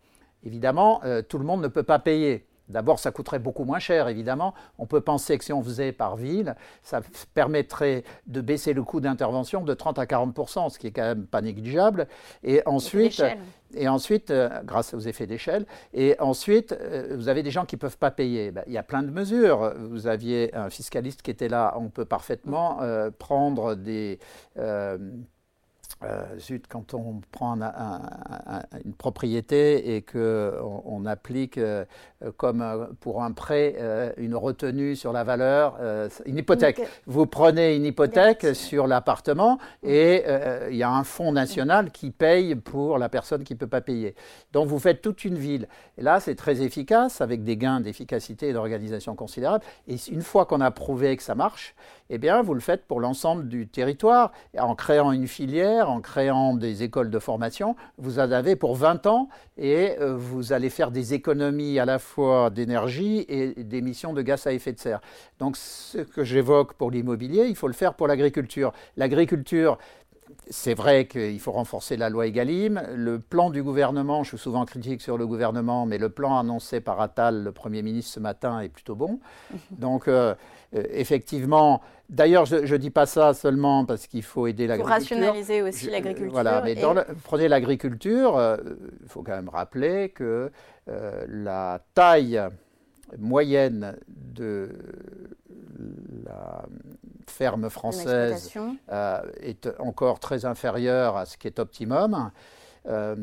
Évidemment, 0.46 1.02
tout 1.28 1.40
le 1.40 1.46
monde 1.46 1.62
ne 1.62 1.68
peut 1.68 1.84
pas 1.84 2.00
payer. 2.00 2.49
D'abord, 2.70 3.00
ça 3.00 3.12
coûterait 3.12 3.40
beaucoup 3.40 3.64
moins 3.64 3.80
cher, 3.80 4.08
évidemment. 4.08 4.54
On 4.78 4.86
peut 4.86 5.02
penser 5.02 5.38
que 5.38 5.44
si 5.44 5.52
on 5.54 5.64
faisait 5.64 5.92
par 5.92 6.16
ville, 6.16 6.56
ça 6.84 7.02
permettrait 7.34 8.04
de 8.28 8.42
baisser 8.42 8.74
le 8.74 8.84
coût 8.84 9.02
d'intervention 9.02 9.64
de 9.64 9.74
30 9.74 10.00
à 10.00 10.06
40% 10.06 10.70
ce 10.70 10.80
qui 10.80 10.88
est 10.88 10.92
quand 10.92 11.02
même 11.02 11.26
pas 11.26 11.42
négligeable. 11.42 12.08
Et 12.44 12.62
ensuite, 12.66 13.24
et 13.74 13.88
ensuite 13.88 14.32
euh, 14.32 14.50
grâce 14.64 14.94
aux 14.94 15.00
effets 15.00 15.28
d'échelle, 15.28 15.66
et 15.94 16.16
ensuite, 16.20 16.72
euh, 16.72 17.16
vous 17.16 17.28
avez 17.28 17.44
des 17.44 17.52
gens 17.52 17.66
qui 17.66 17.76
ne 17.76 17.80
peuvent 17.80 17.98
pas 17.98 18.12
payer. 18.12 18.52
Ben, 18.52 18.64
il 18.68 18.74
y 18.74 18.78
a 18.78 18.84
plein 18.84 19.04
de 19.04 19.12
mesures. 19.12 19.74
Vous 19.78 20.08
aviez 20.08 20.54
un 20.56 20.70
fiscaliste 20.70 21.22
qui 21.22 21.32
était 21.32 21.50
là. 21.50 21.76
On 21.78 21.90
peut 21.90 22.06
parfaitement 22.06 22.82
euh, 22.82 23.10
prendre 23.12 23.76
des 23.76 24.20
euh, 26.02 26.38
zut, 26.38 26.66
quand 26.68 26.94
on 26.94 27.20
prend 27.32 27.60
une 28.86 28.94
propriété 28.94 29.96
et 29.96 30.02
qu'on 30.02 30.82
on 30.86 31.06
applique, 31.06 31.58
euh, 31.58 31.84
comme 32.38 32.62
euh, 32.62 32.86
pour 33.00 33.24
un 33.24 33.32
prêt, 33.32 33.76
une 34.18 34.36
retenue 34.36 34.96
sur 34.96 35.14
la 35.14 35.24
valeur, 35.24 35.78
une 36.26 36.38
hypothèque. 36.38 36.82
Vous 37.06 37.26
prenez 37.26 37.76
une 37.76 37.86
hypothèque 37.86 38.56
sur 38.56 38.88
l'appartement 38.88 39.58
et 39.84 40.24
il 40.70 40.76
y 40.76 40.84
a 40.84 40.92
un 40.92 41.04
fonds 41.04 41.32
national 41.32 41.92
qui 41.92 42.12
paye 42.12 42.56
pour 42.56 42.98
la 42.98 43.10
personne 43.10 43.44
qui 43.44 43.54
ne 43.54 43.60
peut 43.60 43.68
pas 43.68 43.82
payer. 43.82 44.16
Donc 44.52 44.68
vous 44.68 44.80
faites 44.80 45.02
toute 45.02 45.24
une 45.26 45.38
ville. 45.38 45.68
Et 45.98 46.02
là, 46.02 46.20
c'est 46.20 46.36
très 46.36 46.62
efficace, 46.62 47.22
avec 47.22 47.44
des 47.44 47.58
gains 47.58 47.82
d'efficacité 47.82 48.50
et 48.50 48.54
d'organisation 48.54 49.16
considérables. 49.16 49.64
Et 49.88 49.96
une 50.10 50.22
fois 50.22 50.46
qu'on 50.46 50.62
a 50.62 50.72
prouvé 50.72 51.16
que 51.18 51.24
ça 51.24 51.36
marche, 51.36 51.76
eh 52.10 52.18
bien, 52.18 52.42
vous 52.42 52.54
le 52.54 52.60
faites 52.60 52.86
pour 52.86 53.00
l'ensemble 53.00 53.48
du 53.48 53.68
territoire, 53.68 54.32
en 54.58 54.74
créant 54.76 55.12
une 55.12 55.28
filière, 55.28 55.90
en 55.92 56.02
créant 56.02 56.56
des 56.56 56.82
écoles 56.82 57.12
de 57.12 57.20
formation. 57.20 57.76
Vous 57.98 58.18
en 58.20 58.32
avez 58.32 58.56
pour 58.56 58.76
20 58.76 59.06
ans 59.06 59.30
et 59.58 59.96
euh, 60.00 60.16
vous 60.16 60.54
allez 60.54 60.70
faire 60.70 60.90
des 60.90 61.14
économies 61.14 61.78
à 61.80 61.86
la 61.86 62.00
fois 62.00 62.09
d'énergie 62.52 63.26
et 63.28 63.64
d'émissions 63.64 64.14
de 64.14 64.22
gaz 64.22 64.48
à 64.48 64.54
effet 64.54 64.74
de 64.74 64.80
serre. 64.80 65.02
Donc, 65.40 65.58
ce 65.58 66.00
que 66.00 66.24
j'évoque 66.24 66.74
pour 66.74 66.92
l'immobilier, 66.92 67.46
il 67.48 67.56
faut 67.56 67.68
le 67.68 67.74
faire 67.74 67.94
pour 67.94 68.08
l'agriculture. 68.08 68.74
L'agriculture, 68.98 69.78
c'est 70.50 70.74
vrai 70.74 71.06
qu'il 71.06 71.40
faut 71.40 71.52
renforcer 71.52 71.98
la 71.98 72.10
loi 72.10 72.28
Egalim. 72.28 72.82
Le 72.96 73.20
plan 73.20 73.50
du 73.50 73.64
gouvernement, 73.64 74.24
je 74.24 74.30
suis 74.30 74.38
souvent 74.38 74.66
critique 74.66 75.02
sur 75.02 75.18
le 75.18 75.28
gouvernement, 75.28 75.86
mais 75.86 75.98
le 75.98 76.10
plan 76.10 76.38
annoncé 76.38 76.82
par 76.82 77.00
Attal, 77.02 77.44
le 77.44 77.52
Premier 77.52 77.82
ministre, 77.82 78.14
ce 78.14 78.20
matin, 78.20 78.60
est 78.62 78.70
plutôt 78.70 78.96
bon. 78.96 79.20
Donc, 79.72 80.08
euh, 80.08 80.34
euh, 80.76 80.84
effectivement, 80.92 81.82
d'ailleurs, 82.10 82.46
je 82.46 82.58
ne 82.58 82.78
dis 82.78 82.90
pas 82.90 83.06
ça 83.06 83.34
seulement 83.34 83.86
parce 83.86 84.08
qu'il 84.08 84.24
faut 84.24 84.48
aider 84.48 84.68
l'agriculture. 84.68 85.08
Pour 85.08 85.18
rationaliser 85.18 85.62
aussi 85.62 85.90
l'agriculture. 85.90 86.32
Voilà, 86.32 86.62
mais 86.64 86.76
prenez 87.24 87.48
l'agriculture, 87.48 88.38
euh, 88.38 88.58
il 89.02 89.10
faut 89.10 89.24
quand 89.24 89.36
même 89.36 89.50
rappeler 89.50 90.10
que 90.10 90.52
la 91.28 91.82
taille 91.94 92.42
moyenne 93.18 93.98
de 94.08 94.70
la 96.26 96.66
ferme 97.28 97.70
française 97.70 98.52
euh, 98.92 99.22
est 99.42 99.70
encore 99.80 100.20
très 100.20 100.46
inférieure 100.46 101.18
à 101.18 101.26
ce 101.26 101.38
qui 101.38 101.48
est 101.48 101.60
optimum. 101.60 102.32
Euh, 102.88 103.16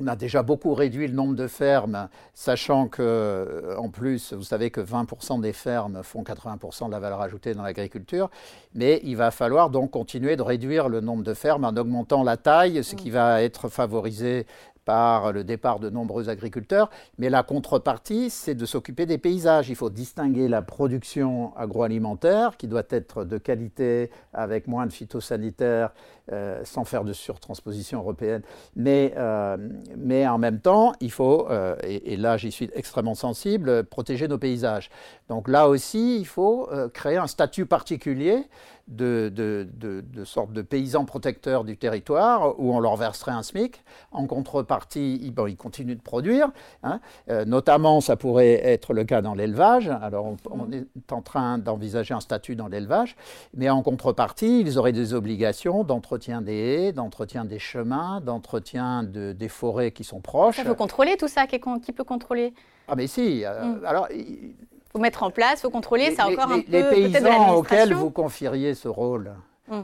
on 0.00 0.06
a 0.06 0.16
déjà 0.16 0.42
beaucoup 0.42 0.72
réduit 0.72 1.06
le 1.06 1.12
nombre 1.12 1.36
de 1.36 1.46
fermes, 1.46 2.08
sachant 2.32 2.88
que, 2.88 3.76
en 3.78 3.90
plus, 3.90 4.32
vous 4.32 4.42
savez 4.42 4.70
que 4.70 4.80
20% 4.80 5.40
des 5.40 5.52
fermes 5.52 6.02
font 6.02 6.22
80% 6.22 6.86
de 6.86 6.92
la 6.92 6.98
valeur 6.98 7.20
ajoutée 7.20 7.54
dans 7.54 7.62
l'agriculture, 7.62 8.30
mais 8.74 9.00
il 9.04 9.16
va 9.16 9.30
falloir 9.30 9.68
donc 9.68 9.90
continuer 9.90 10.34
de 10.36 10.42
réduire 10.42 10.88
le 10.88 11.00
nombre 11.00 11.22
de 11.22 11.34
fermes 11.34 11.64
en 11.64 11.76
augmentant 11.76 12.22
la 12.24 12.38
taille, 12.38 12.82
ce 12.82 12.94
qui 12.94 13.10
va 13.10 13.42
être 13.42 13.68
favorisé 13.68 14.46
par 14.84 15.32
le 15.32 15.44
départ 15.44 15.78
de 15.78 15.90
nombreux 15.90 16.28
agriculteurs, 16.28 16.90
mais 17.18 17.30
la 17.30 17.42
contrepartie, 17.42 18.30
c'est 18.30 18.54
de 18.54 18.66
s'occuper 18.66 19.06
des 19.06 19.18
paysages. 19.18 19.68
Il 19.68 19.76
faut 19.76 19.90
distinguer 19.90 20.48
la 20.48 20.62
production 20.62 21.56
agroalimentaire, 21.56 22.56
qui 22.56 22.66
doit 22.66 22.82
être 22.90 23.24
de 23.24 23.38
qualité, 23.38 24.10
avec 24.32 24.66
moins 24.66 24.86
de 24.86 24.92
phytosanitaires, 24.92 25.92
euh, 26.30 26.60
sans 26.64 26.84
faire 26.84 27.02
de 27.02 27.12
surtransposition 27.12 27.98
européenne. 27.98 28.42
Mais, 28.76 29.12
euh, 29.16 29.56
mais 29.96 30.24
en 30.28 30.38
même 30.38 30.60
temps, 30.60 30.92
il 31.00 31.10
faut, 31.10 31.48
euh, 31.50 31.74
et, 31.82 32.16
là 32.16 32.36
j'y 32.36 32.52
suis 32.52 32.70
extrêmement 32.74 33.16
sensible, 33.16 33.82
protéger 33.82 34.28
nos 34.28 34.38
paysages. 34.38 34.88
Donc 35.28 35.48
là 35.48 35.68
aussi, 35.68 36.20
il 36.20 36.26
faut 36.26 36.68
créer 36.94 37.16
un 37.16 37.26
statut 37.26 37.66
particulier 37.66 38.44
de, 38.88 39.32
de, 39.34 39.66
de, 40.02 40.24
sorte 40.24 40.52
de 40.52 40.60
paysans 40.60 41.04
protecteurs 41.04 41.64
du 41.64 41.76
territoire 41.76 42.58
où 42.60 42.74
on 42.74 42.80
leur 42.80 42.96
verserait 42.96 43.32
un 43.32 43.42
SMIC. 43.42 43.82
En 44.10 44.26
contrepartie, 44.26 45.18
ils, 45.22 45.32
bon, 45.32 45.46
ils 45.46 45.56
continuent 45.56 45.96
de 45.96 46.02
produire. 46.02 46.50
Hein. 46.82 47.00
notamment, 47.46 48.00
ça 48.00 48.16
pourrait 48.16 48.60
être 48.64 48.92
le 48.92 49.04
cas 49.04 49.22
dans 49.22 49.34
l'élevage. 49.34 49.88
Alors, 49.88 50.26
on, 50.26 50.36
on, 50.50 50.70
est 50.72 51.12
en 51.12 51.22
train 51.22 51.58
d'envisager 51.58 52.12
un 52.12 52.20
statut 52.20 52.54
dans 52.54 52.68
l'élevage. 52.68 53.16
Mais 53.54 53.70
en 53.70 53.82
contrepartie, 53.82 54.60
ils 54.60 54.78
auraient 54.78 54.92
des 54.92 55.14
obligations 55.14 55.84
d'entretenir 55.84 56.11
d'entretien 56.12 56.42
des 56.42 56.52
haies, 56.54 56.92
d'entretien 56.92 57.44
des 57.46 57.58
chemins, 57.58 58.20
d'entretien 58.20 59.02
de, 59.02 59.32
des 59.32 59.48
forêts 59.48 59.92
qui 59.92 60.04
sont 60.04 60.20
proches. 60.20 60.58
Il 60.58 60.64
faut 60.64 60.74
contrôler 60.74 61.16
tout 61.16 61.28
ça. 61.28 61.46
Qui, 61.46 61.58
qui 61.82 61.92
peut 61.92 62.04
contrôler? 62.04 62.52
Ah 62.86 62.94
mais 62.96 63.06
si. 63.06 63.44
Euh, 63.44 63.64
hmm. 63.64 63.84
Alors. 63.86 64.08
Il 64.10 64.98
faut 64.98 65.02
mettre 65.02 65.22
en 65.22 65.30
place, 65.30 65.60
il 65.60 65.62
faut 65.62 65.70
contrôler, 65.70 66.14
c'est 66.14 66.20
encore 66.20 66.52
un 66.52 66.60
peu 66.60 66.70
Les 66.70 66.82
paysans 66.82 67.54
auxquels 67.54 67.94
vous 67.94 68.10
confieriez 68.10 68.74
ce 68.74 68.88
rôle, 68.88 69.32
hmm. 69.66 69.80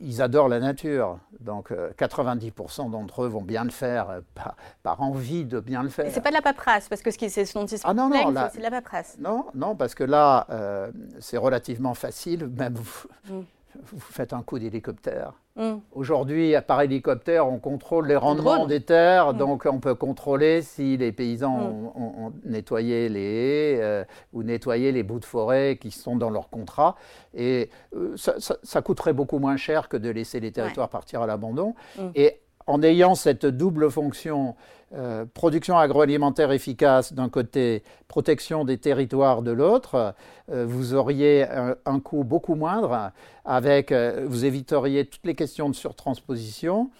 ils, 0.00 0.22
adorent 0.22 0.48
la 0.48 0.60
nature. 0.60 1.18
Donc 1.40 1.72
90% 1.72 2.86
euh, 2.86 2.88
d'entre 2.88 3.24
eux 3.24 3.26
vont 3.26 3.42
bien 3.42 3.64
le 3.64 3.70
faire 3.70 4.08
euh, 4.10 4.20
par, 4.84 5.02
envie 5.02 5.44
de 5.44 5.58
bien 5.58 5.82
le 5.82 5.88
faire. 5.88 6.06
C'est 6.12 6.20
pas 6.20 6.28
de 6.28 6.36
la 6.36 6.42
paperasse, 6.42 6.88
parce 6.88 7.02
que 7.02 7.10
ce 7.10 7.18
qui 7.18 7.28
c'est 7.28 7.44
ce 7.44 7.54
dont 7.54 7.66
ils 7.66 7.80
ah 7.82 7.92
non, 7.92 8.08
non, 8.08 8.32
c'est 8.52 8.58
de 8.58 8.62
la 8.62 8.70
paperasse. 8.70 9.16
Non, 9.18 9.46
non, 9.52 9.74
parce 9.74 9.96
que 9.96 10.04
là, 10.04 10.46
c'est 11.18 11.38
relativement 11.38 11.94
facile, 11.94 12.46
même 12.46 12.76
hmm 13.28 13.40
vous 13.84 13.98
faites 14.00 14.32
un 14.32 14.42
coup 14.42 14.58
d'hélicoptère. 14.58 15.34
Mm. 15.56 15.74
Aujourd'hui, 15.92 16.54
par 16.66 16.80
hélicoptère, 16.80 17.46
on 17.46 17.58
contrôle 17.58 18.06
les 18.06 18.16
rendements 18.16 18.66
des 18.66 18.80
terres, 18.80 19.34
mm. 19.34 19.36
donc 19.36 19.66
on 19.70 19.80
peut 19.80 19.94
contrôler 19.94 20.62
si 20.62 20.96
les 20.96 21.12
paysans 21.12 21.56
mm. 21.56 21.86
ont, 21.94 22.32
nettoyé 22.44 23.08
les 23.08 23.20
haies 23.20 23.82
euh, 23.82 24.04
ou 24.32 24.42
nettoyé 24.42 24.92
les 24.92 25.02
bouts 25.02 25.20
de 25.20 25.24
forêt 25.24 25.78
qui 25.80 25.90
sont 25.90 26.16
dans 26.16 26.30
leur 26.30 26.48
contrat. 26.48 26.96
Et 27.34 27.70
euh, 27.94 28.14
ça, 28.16 28.82
coûterait 28.82 29.12
beaucoup 29.12 29.38
moins 29.38 29.56
cher 29.56 29.88
que 29.88 29.96
de 29.96 30.10
laisser 30.10 30.40
les 30.40 30.52
territoires 30.52 30.88
partir 30.88 31.22
à 31.22 31.26
l'abandon. 31.26 31.74
Et 32.14 32.41
en 32.66 32.82
ayant 32.82 33.14
cette 33.14 33.46
double 33.46 33.90
fonction, 33.90 34.54
euh, 34.94 35.24
production 35.32 35.78
agroalimentaire 35.78 36.52
efficace 36.52 37.12
d'un 37.12 37.28
côté, 37.28 37.82
protection 38.08 38.64
des 38.64 38.78
territoires 38.78 39.42
de 39.42 39.50
l'autre, 39.50 40.14
euh, 40.50 40.66
vous 40.66 40.94
auriez 40.94 41.46
un, 41.86 42.00
coût 42.00 42.24
beaucoup 42.24 42.54
moindre, 42.54 43.12
avec, 43.44 43.90
euh, 43.92 44.26
vous 44.28 44.44
éviteriez 44.44 45.06
toutes 45.06 45.24
les 45.24 45.34
questions 45.34 45.68
de 45.68 45.74
surtransposition 45.74 46.90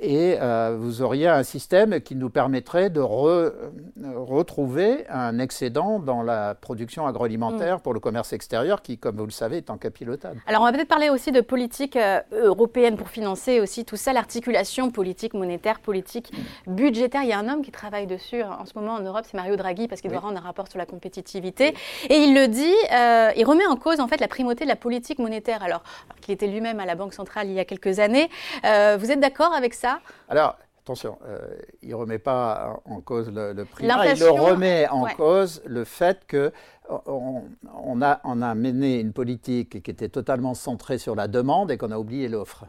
et 0.00 0.36
euh, 0.40 0.76
vous 0.78 1.02
auriez 1.02 1.28
un 1.28 1.44
système 1.44 2.00
qui 2.00 2.16
nous 2.16 2.30
permettrait 2.30 2.90
de 2.90 3.00
retrouver 3.00 5.06
un 5.08 5.38
excédent 5.38 6.00
dans 6.00 6.22
la 6.22 6.54
production 6.54 7.06
agroalimentaire 7.06 7.78
mm. 7.78 7.80
pour 7.80 7.94
le 7.94 8.00
commerce 8.00 8.32
extérieur 8.32 8.82
qui, 8.82 8.98
comme 8.98 9.16
vous 9.16 9.24
le 9.24 9.30
savez, 9.30 9.58
est 9.58 9.70
en 9.70 9.76
capilotable. 9.76 10.40
Alors 10.46 10.62
on 10.62 10.64
va 10.64 10.72
peut-être 10.72 10.88
parler 10.88 11.10
aussi 11.10 11.30
de 11.30 11.40
politique 11.40 11.96
euh, 11.96 12.20
européenne 12.32 12.96
pour 12.96 13.08
financer 13.08 13.60
aussi 13.60 13.84
tout 13.84 13.96
ça, 13.96 14.12
l'articulation 14.12 14.90
politique 14.90 15.34
monétaire, 15.34 15.78
politique 15.78 16.32
budgétaire. 16.66 17.22
Il 17.22 17.28
y 17.28 17.32
a 17.32 17.38
un 17.38 17.48
homme 17.48 17.62
qui 17.62 17.70
travaille 17.70 18.06
dessus 18.06 18.42
en 18.42 18.66
ce 18.66 18.72
moment 18.76 18.94
en 18.94 19.00
Europe, 19.00 19.24
c'est 19.30 19.36
Mario 19.36 19.56
Draghi, 19.56 19.86
parce 19.86 20.00
qu'il 20.00 20.10
doit 20.10 20.20
rendre 20.20 20.38
un 20.38 20.44
rapport 20.44 20.68
sur 20.68 20.78
la 20.78 20.86
compétitivité. 20.86 21.74
Et 22.08 22.16
il 22.16 22.34
le 22.34 22.48
dit, 22.48 22.74
euh, 22.92 23.30
il 23.36 23.44
remet 23.44 23.66
en 23.66 23.76
cause 23.76 24.00
en 24.00 24.08
fait 24.08 24.20
la 24.20 24.28
primauté 24.28 24.64
de 24.64 24.68
la 24.68 24.76
politique 24.76 25.20
monétaire, 25.20 25.62
alors, 25.62 25.82
qu'il 26.20 26.34
était 26.34 26.48
lui-même 26.48 26.80
à 26.80 26.86
la 26.86 26.96
Banque 26.96 27.14
centrale 27.14 27.48
il 27.48 27.54
y 27.54 27.60
a 27.60 27.64
quelques 27.64 28.00
années. 28.00 28.28
vous 28.64 29.10
êtes 29.10 29.20
d'accord 29.20 29.54
avec 29.54 29.67
ça 29.74 30.00
Alors, 30.28 30.56
attention, 30.80 31.18
euh, 31.26 31.38
il 31.82 31.90
ne 31.90 31.94
remet 31.94 32.18
pas 32.18 32.80
en 32.84 33.00
cause 33.00 33.30
le, 33.30 33.52
prix, 33.64 33.84
il 33.84 34.20
le 34.20 34.30
remet 34.30 34.88
en 34.88 35.04
cause 35.06 35.62
le 35.66 35.84
fait 35.84 36.26
que 36.26 36.52
on, 36.88 38.02
a, 38.02 38.20
on 38.24 38.40
a 38.40 38.54
mené 38.54 39.00
une 39.00 39.12
politique 39.12 39.82
qui 39.82 39.90
était 39.90 40.08
totalement 40.08 40.54
centrée 40.54 40.98
sur 40.98 41.14
la 41.14 41.28
demande 41.28 41.70
et 41.70 41.76
qu'on 41.76 41.90
a 41.90 41.98
oublié 41.98 42.28
l'offre. 42.28 42.64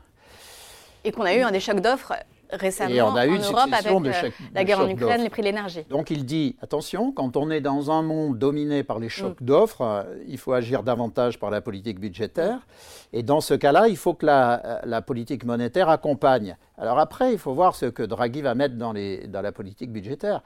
Et 1.06 1.12
qu'on 1.12 1.24
a 1.24 1.34
eu 1.34 1.42
un 1.42 1.52
des 1.52 1.62
chocs 1.62 1.80
d'offres 1.80 2.14
récemment 2.52 2.94
et 2.94 3.02
on 3.02 3.16
a 3.16 3.26
eu 3.26 3.38
en 3.38 3.42
Europe 3.42 3.70
avec 3.72 3.86
euh, 3.88 4.30
la 4.54 4.64
guerre 4.64 4.80
en 4.80 4.90
Ukraine, 4.90 5.22
les 5.22 5.30
prix 5.30 5.42
de 5.42 5.48
l'énergie. 5.48 5.84
Donc 5.90 6.10
il 6.10 6.26
dit, 6.26 6.56
attention, 6.62 7.12
quand 7.12 7.38
on 7.38 7.50
est 7.52 7.62
dans 7.62 7.92
un 7.92 8.02
monde 8.02 8.38
dominé 8.38 8.84
par 8.84 9.00
les 9.00 9.10
chocs 9.10 9.40
mm. 9.42 9.46
d'offres, 9.46 9.82
euh, 9.82 10.04
il 10.28 10.38
faut 10.38 10.54
agir 10.54 10.84
davantage 10.84 11.40
par 11.40 11.52
la 11.52 11.62
politique 11.62 12.00
budgétaire. 12.00 12.60
Et 13.14 13.24
dans 13.24 13.42
ce 13.42 13.54
cas-là, 13.54 13.88
il 13.88 13.98
faut 13.98 14.14
que 14.14 14.26
la, 14.26 14.82
la, 14.84 15.02
politique 15.02 15.46
monétaire 15.46 15.90
accompagne. 15.90 16.58
Alors 16.80 17.00
après, 17.00 17.34
il 17.34 17.38
faut 17.38 17.54
voir 17.54 17.76
ce 17.76 17.86
que 17.86 18.04
Draghi 18.04 18.42
va 18.42 18.56
mettre 18.56 18.76
dans, 18.76 18.94
les, 18.94 19.28
dans 19.28 19.42
la 19.42 19.52
politique 19.52 19.92
budgétaire. 19.92 20.42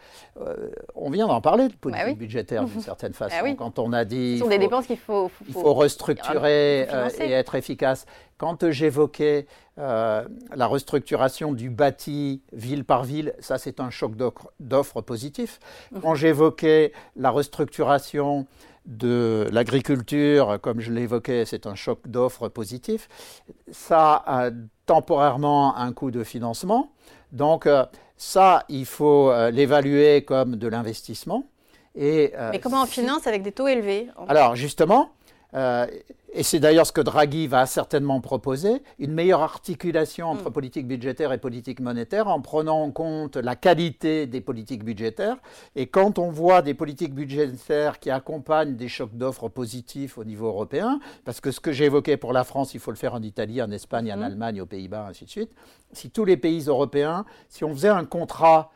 on 0.96 1.10
vient 1.10 1.28
d'en 1.28 1.42
parler 1.42 1.68
de 1.68 1.74
politique 1.75 2.06
bah 2.06 2.13
budgétaire 2.13 2.66
d'une 2.66 2.82
certaine 2.94 3.12
bah 3.12 3.30
façon. 3.30 3.56
Quand 3.56 3.80
on 3.80 3.94
a 3.94 4.04
dit... 4.06 4.38
Ce 4.38 4.44
sont 4.44 4.50
des 4.50 4.58
dépenses 4.58 4.88
qu'il 4.88 4.98
faut, 4.98 5.30
Il 5.48 5.54
faut 5.54 5.74
restructurer 5.74 6.88
et 7.20 7.32
être 7.32 7.56
efficace. 7.56 8.06
Quand 8.38 8.70
j'évoquais 8.72 9.46
euh, 9.80 10.28
la 10.54 10.68
restructuration 10.68 11.54
du 11.54 11.70
bâti 11.70 12.42
ville 12.52 12.84
par 12.84 13.04
ville, 13.04 13.34
ça 13.40 13.58
c'est 13.58 13.80
un 13.80 13.90
choc 13.90 14.13
d'offres 14.60 15.02
positif. 15.02 15.60
Mhm. 15.92 16.02
Quand 16.02 16.16
j'évoquais 16.16 16.92
la 17.16 17.30
restructuration 17.30 18.46
de 18.86 19.48
l'agriculture, 19.52 20.60
comme 20.62 20.82
je 20.82 20.92
l'évoquais, 20.92 21.46
c'est 21.46 21.68
un 21.68 21.75
choc 21.75 22.08
d'offres 22.08 22.50
positif. 22.50 23.08
Ça 23.72 24.24
a 24.25 24.50
temporairement 24.86 25.75
un 25.78 25.94
coût 25.94 26.12
de 26.12 26.24
financement. 26.24 26.92
Donc 27.32 27.66
euh, 27.66 27.86
ça, 28.18 28.66
il 28.70 28.86
faut 28.86 29.32
euh, 29.32 29.52
l'évaluer 29.52 30.24
comme 30.24 30.56
de 30.58 30.68
l'investissement. 30.68 31.46
Et, 31.96 32.34
Mais 32.52 32.60
comment 32.60 32.82
on 32.82 32.88
finance 32.88 33.28
avec 33.28 33.44
des 33.44 33.52
taux 33.52 33.68
élevés 33.68 34.08
Alors 34.28 34.56
justement, 34.56 35.12
euh, 35.56 35.88
et 36.36 36.42
c'est 36.42 36.60
d'ailleurs 36.60 36.88
ce 36.88 36.92
que 36.92 37.02
Draghi 37.02 37.46
va 37.46 37.68
certainement 37.68 38.20
proposer, 38.20 38.82
une 38.98 39.14
meilleure 39.14 39.42
articulation 39.42 40.28
entre 40.28 40.50
mm. 40.50 40.54
politique 40.54 40.88
budgétaire 40.88 41.32
et 41.32 41.38
politique 41.38 41.80
monétaire 41.80 42.28
en 42.28 42.42
prenant 42.42 42.82
en 42.82 42.92
compte 42.92 43.38
la 43.38 43.56
qualité 43.56 44.26
des 44.26 44.42
politiques 44.42 44.84
budgétaires. 44.84 45.38
Et 45.76 45.86
quand 45.86 46.18
on 46.18 46.32
voit 46.32 46.64
des 46.64 46.74
politiques 46.74 47.14
budgétaires 47.14 48.00
qui 48.00 48.10
accompagnent 48.10 48.76
des 48.76 48.88
chocs 48.88 49.16
d'offres 49.16 49.48
positifs 49.48 50.18
au 50.18 50.24
niveau 50.24 50.48
européen, 50.48 51.00
parce 51.24 51.40
que 51.40 51.52
ce 51.52 51.60
que 51.60 51.72
j'ai 51.72 51.86
évoqué 51.86 52.18
pour 52.18 52.34
la 52.34 52.44
France, 52.44 52.74
il 52.74 52.80
faut 52.80 52.92
le 52.92 52.98
faire 52.98 53.14
en 53.14 53.22
Italie, 53.22 53.62
en 53.62 53.70
Espagne, 53.70 54.12
en 54.12 54.18
mm. 54.18 54.24
Allemagne, 54.24 54.62
aux 54.62 54.66
Pays-Bas, 54.66 55.08
ainsi 55.10 55.26
de 55.26 55.30
suite, 55.30 55.52
si 55.92 56.10
tous 56.10 56.26
les 56.26 56.38
pays 56.38 56.64
européens, 56.64 57.26
si 57.48 57.64
on 57.64 57.74
faisait 57.74 57.90
un 57.90 58.06
contrat 58.06 58.72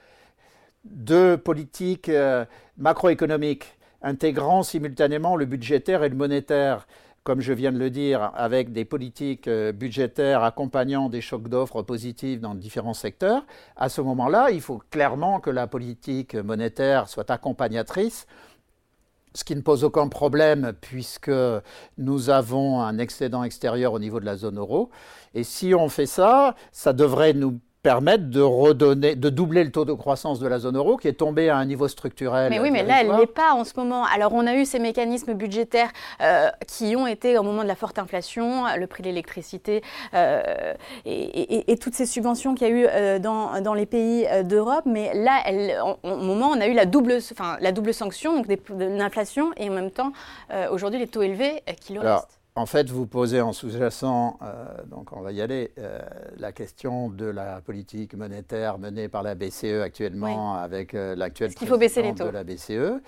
de 0.86 1.36
politique 1.36 2.08
euh, 2.08 2.46
macroéconomique 2.78 3.77
intégrant 4.02 4.64
simultanément 4.64 5.36
le 5.36 5.46
budgétaire 5.46 6.04
et 6.04 6.10
le 6.10 6.16
monétaire, 6.16 6.88
comme 7.24 7.42
je 7.42 7.54
viens 7.54 7.72
de 7.72 7.78
le 7.78 7.90
dire, 7.90 8.32
avec 8.36 8.72
des 8.72 8.86
politiques 8.86 9.48
euh, 9.48 9.72
budgétaires 9.72 10.44
accompagnant 10.44 11.10
des 11.10 11.22
chocs 11.22 11.48
d'offres 11.48 11.82
positifs 11.82 12.40
dans 12.40 12.56
différents 12.56 12.94
secteurs, 12.94 13.46
à 13.76 13.90
ce 13.90 14.02
moment-là, 14.02 14.52
il 14.52 14.62
faut 14.62 14.82
clairement 14.90 15.40
que 15.40 15.50
la 15.50 15.68
politique 15.68 16.36
monétaire 16.36 17.10
soit 17.10 17.30
accompagnatrice 17.32 18.28
ce 19.38 19.44
qui 19.44 19.56
ne 19.56 19.62
pose 19.62 19.84
aucun 19.84 20.08
problème 20.08 20.74
puisque 20.82 21.32
nous 22.00 22.30
avons 22.32 22.82
un 22.82 22.98
excédent 22.98 23.44
extérieur 23.44 23.94
au 23.94 24.00
niveau 24.00 24.20
de 24.20 24.26
la 24.26 24.36
zone 24.36 24.58
euro. 24.58 24.90
Et 25.36 25.44
si 25.44 25.76
on 25.76 25.90
fait 25.90 26.08
ça, 26.08 26.56
ça 26.72 26.92
devrait 26.92 27.34
nous 27.34 27.60
permettre 27.84 28.30
de 28.30 28.42
redonner, 28.42 29.16
de 29.16 29.30
doubler 29.30 29.64
le 29.64 29.72
taux 29.72 29.86
de 29.86 29.94
croissance 29.94 30.40
de 30.40 30.48
la 30.48 30.60
zone 30.60 30.78
euro 30.78 30.98
qui 30.98 31.08
est 31.08 31.14
tombé 31.14 31.50
à 31.50 31.58
un 31.58 31.66
niveau 31.66 31.88
structurel. 31.88 32.50
Mais 32.50 32.60
oui, 32.60 32.72
mais 32.72 32.84
là, 32.84 33.02
elle 33.02 33.16
n'est 33.16 33.28
pas 33.28 33.54
en 33.54 33.64
ce 33.64 33.74
moment. 33.78 34.04
Alors, 34.06 34.34
on 34.34 34.46
a 34.46 34.56
eu 34.56 34.66
ces 34.66 34.80
mécanismes 34.80 35.34
budgétaires 35.34 35.92
euh, 36.22 36.50
qui 36.68 36.96
ont 36.96 37.08
été 37.08 37.38
au 37.38 37.44
moment 37.44 37.64
de 37.64 37.68
la 37.68 37.76
forte 37.76 38.00
inflation, 38.00 38.66
le 38.76 38.88
prix 38.88 39.04
de 39.04 39.08
l'électricité 39.08 39.84
euh, 40.14 40.74
et, 41.06 41.78
toutes 41.80 41.94
ces 41.94 42.06
subventions 42.06 42.56
qu'il 42.56 42.68
y 42.68 42.72
a 42.72 42.74
eu 42.74 42.88
euh, 42.90 43.20
dans, 43.20 43.62
dans, 43.62 43.74
les 43.74 43.86
pays 43.86 44.28
d'Europe. 44.44 44.84
Mais 44.86 45.14
là, 45.14 45.42
elle, 45.46 45.80
au 46.04 46.18
moment, 46.18 46.50
on 46.50 46.60
a 46.60 46.68
eu 46.68 46.74
la 46.74 46.86
double, 46.86 47.20
enfin, 47.32 47.58
la 47.62 47.72
double 47.72 47.94
sanction, 47.94 48.36
donc 48.36 48.48
l'inflation 48.80 49.52
et 49.58 49.70
en 49.70 49.74
même 49.74 49.92
temps, 49.92 50.12
aujourd'hui, 50.72 51.00
les 51.00 51.08
taux 51.08 51.22
élevés 51.22 51.64
qui 51.80 51.94
le 51.94 52.02
restent. 52.02 52.37
En 52.58 52.66
fait, 52.66 52.90
vous 52.90 53.06
posez 53.06 53.40
en 53.40 53.54
sous-jacent, 53.54 54.40
euh, 54.42 54.66
donc 54.90 55.16
on 55.16 55.22
va 55.22 55.32
y 55.32 55.42
aller, 55.42 55.72
euh, 55.78 56.00
la 56.38 56.52
question 56.52 57.08
de 57.08 57.26
la 57.26 57.62
politique 57.62 58.16
monétaire 58.16 58.80
menée 58.80 59.10
par 59.10 59.22
la 59.22 59.36
BCE 59.36 59.84
actuellement 59.84 60.56
avec 60.56 60.96
euh, 60.96 61.16
l'actuel 61.16 61.54
président 61.54 61.78
baisser 61.78 62.02
les 62.02 62.16
taux. 62.16 62.26
de 62.26 62.30
la 62.32 62.44
BCE 62.44 63.00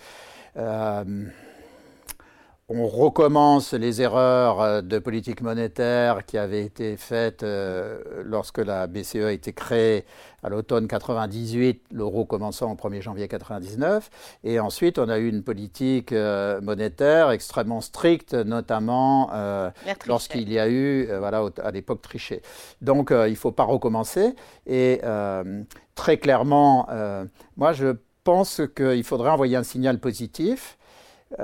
on 2.69 2.87
recommence 2.87 3.73
les 3.73 4.01
erreurs 4.01 4.61
euh, 4.61 4.81
de 4.81 4.99
politique 4.99 5.41
monétaire 5.41 6.25
qui 6.25 6.37
avaient 6.37 6.63
été 6.63 6.97
faites 6.97 7.41
euh, 7.41 7.99
lorsque 8.23 8.59
la 8.59 8.85
BCE 8.85 9.15
a 9.15 9.31
été 9.31 9.53
créée 9.53 10.05
à 10.43 10.49
l'automne 10.49 10.87
98, 10.87 11.85
l'euro 11.91 12.25
commençant 12.25 12.71
au 12.71 12.75
1er 12.75 13.01
janvier 13.01 13.27
99. 13.27 14.09
Et 14.43 14.59
ensuite, 14.59 14.99
on 14.99 15.09
a 15.09 15.17
eu 15.17 15.27
une 15.27 15.43
politique 15.43 16.11
euh, 16.11 16.61
monétaire 16.61 17.31
extrêmement 17.31 17.81
stricte, 17.81 18.33
notamment 18.35 19.31
lorsqu'il 20.07 20.51
y 20.51 20.59
a 20.59 20.69
eu, 20.69 21.09
voilà, 21.17 21.43
à 21.61 21.71
l'époque, 21.71 22.01
triché. 22.01 22.41
Donc, 22.81 23.09
il 23.11 23.31
ne 23.31 23.35
faut 23.35 23.51
pas 23.51 23.63
recommencer. 23.65 24.33
Et 24.65 25.01
très 25.95 26.17
clairement, 26.17 26.87
moi, 27.57 27.73
je 27.73 27.97
pense 28.23 28.61
qu'il 28.75 29.03
faudrait 29.03 29.31
envoyer 29.31 29.57
un 29.57 29.63
signal 29.63 29.99
positif 29.99 30.77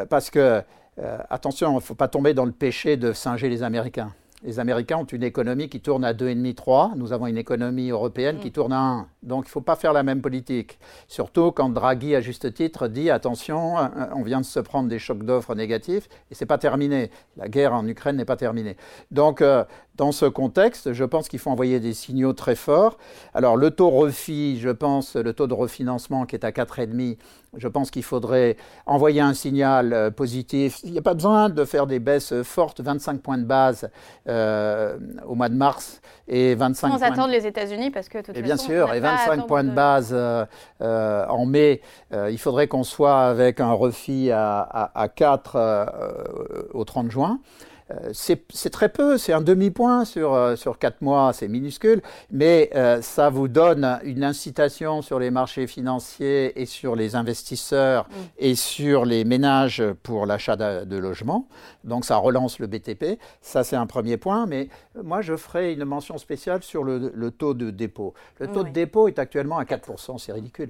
parce 0.09 0.29
que 0.29 0.63
euh, 0.99 1.17
attention, 1.29 1.71
il 1.71 1.75
ne 1.75 1.79
faut 1.79 1.95
pas 1.95 2.07
tomber 2.07 2.33
dans 2.33 2.45
le 2.45 2.51
péché 2.51 2.97
de 2.97 3.13
singer 3.13 3.49
les 3.49 3.63
Américains. 3.63 4.13
Les 4.45 4.59
Américains 4.59 4.97
ont 4.97 5.05
une 5.05 5.23
économie 5.23 5.69
qui 5.69 5.79
tourne 5.81 6.05
à 6.05 6.13
2,5-3. 6.13 6.95
Nous 6.95 7.13
avons 7.13 7.25
une 7.25 7.37
économie 7.37 7.89
européenne 7.89 8.37
qui 8.39 8.49
mm. 8.49 8.51
tourne 8.51 8.73
à 8.73 8.79
1. 8.79 9.07
Donc 9.23 9.45
il 9.45 9.47
ne 9.47 9.51
faut 9.51 9.61
pas 9.61 9.75
faire 9.75 9.91
la 9.91 10.03
même 10.03 10.21
politique. 10.21 10.77
Surtout 11.07 11.51
quand 11.51 11.69
Draghi, 11.69 12.15
à 12.15 12.21
juste 12.21 12.53
titre, 12.53 12.87
dit 12.87 13.09
attention, 13.09 13.79
euh, 13.79 13.87
on 14.13 14.21
vient 14.21 14.41
de 14.41 14.45
se 14.45 14.59
prendre 14.59 14.87
des 14.87 14.99
chocs 14.99 15.23
d'offres 15.23 15.55
négatifs 15.55 16.07
et 16.29 16.35
ce 16.35 16.43
n'est 16.43 16.47
pas 16.47 16.59
terminé. 16.59 17.09
La 17.37 17.47
guerre 17.47 17.73
en 17.73 17.87
Ukraine 17.87 18.17
n'est 18.17 18.25
pas 18.25 18.37
terminée. 18.37 18.77
Donc 19.09 19.41
euh, 19.41 19.63
dans 19.97 20.11
ce 20.11 20.25
contexte, 20.25 20.93
je 20.93 21.03
pense 21.03 21.27
qu'il 21.27 21.39
faut 21.39 21.49
envoyer 21.49 21.79
des 21.79 21.93
signaux 21.93 22.33
très 22.33 22.55
forts. 22.55 22.97
Alors 23.33 23.55
le 23.55 23.71
taux 23.71 23.89
refi, 23.89 24.59
je 24.59 24.69
pense, 24.69 25.15
le 25.15 25.33
taux 25.33 25.47
de 25.47 25.53
refinancement 25.53 26.25
qui 26.25 26.35
est 26.35 26.43
à 26.43 26.51
4,5, 26.51 27.17
je 27.57 27.67
pense 27.67 27.91
qu'il 27.91 28.03
faudrait 28.03 28.57
envoyer 28.85 29.21
un 29.21 29.33
signal 29.33 29.93
euh, 29.93 30.11
positif. 30.11 30.79
Il 30.83 30.91
n'y 30.91 30.97
a 30.97 31.01
pas 31.01 31.13
besoin 31.13 31.49
de 31.49 31.63
faire 31.63 31.87
des 31.87 31.99
baisses 31.99 32.33
fortes, 32.43 32.81
25 32.81 33.21
points 33.21 33.37
de 33.37 33.45
base 33.45 33.89
euh, 34.27 34.97
au 35.25 35.35
mois 35.35 35.49
de 35.49 35.55
mars 35.55 36.01
et 36.27 36.55
25 36.55 36.89
Sans 36.89 37.03
attendre 37.03 37.29
les 37.29 37.47
États-Unis 37.47 37.91
parce 37.91 38.09
que 38.09 38.17
et 38.33 38.41
bien 38.41 38.57
sûr, 38.57 38.93
et 38.93 38.99
25 38.99 39.47
points 39.47 39.63
de, 39.63 39.71
base 39.71 40.09
euh, 40.13 40.45
en 41.27 41.45
mai, 41.45 41.81
il 42.11 42.37
faudrait 42.37 42.67
qu'on 42.67 42.83
soit 42.83 43.21
avec 43.21 43.59
un 43.59 43.71
refi 43.71 44.31
à, 44.31 44.91
à 44.93 45.07
4 45.07 46.69
au 46.73 46.83
30 46.83 47.11
juin. 47.11 47.39
Euh, 47.91 48.09
c'est 48.13 48.69
très 48.71 48.89
peu, 48.89 49.17
c'est 49.17 49.33
un 49.33 49.41
demi-point 49.41 50.05
sur, 50.05 50.33
euh, 50.33 50.55
sur 50.55 50.79
quatre 50.79 51.01
mois, 51.01 51.33
c'est 51.33 51.47
minuscule, 51.47 52.01
mais 52.31 52.71
euh, 52.75 53.01
ça 53.03 53.29
vous 53.29 53.47
donne 53.47 53.99
une 54.03 54.23
incitation 54.23 55.03
sur 55.03 55.19
les 55.19 55.29
marchés 55.29 55.67
financiers 55.67 56.59
et 56.59 56.65
sur 56.65 56.95
les 56.95 57.15
investisseurs 57.15 58.05
mm. 58.09 58.13
et 58.39 58.55
sur 58.55 59.05
les 59.05 59.23
ménages 59.23 59.83
pour 60.01 60.25
l'achat 60.25 60.55
de, 60.55 60.95
logements. 60.95 61.47
Donc 61.83 62.05
ça 62.05 62.17
relance 62.17 62.57
le 62.57 62.67
BTP. 62.67 63.19
Ça, 63.41 63.63
c'est 63.63 63.75
un 63.75 63.85
premier 63.85 64.17
point, 64.17 64.45
mais 64.47 64.69
moi, 65.03 65.21
je 65.21 65.35
ferai 65.35 65.73
une 65.73 65.85
mention 65.85 66.17
spéciale 66.17 66.63
sur 66.63 66.83
le, 66.83 67.31
taux 67.31 67.53
de 67.53 67.69
dépôt. 67.69 68.13
Le 68.39 68.47
taux 68.47 68.63
de 68.63 68.69
dépôt 68.69 69.07
est 69.09 69.19
actuellement 69.19 69.57
à 69.57 69.65
4%, 69.65 70.17
c'est 70.17 70.31
ridicule. 70.31 70.69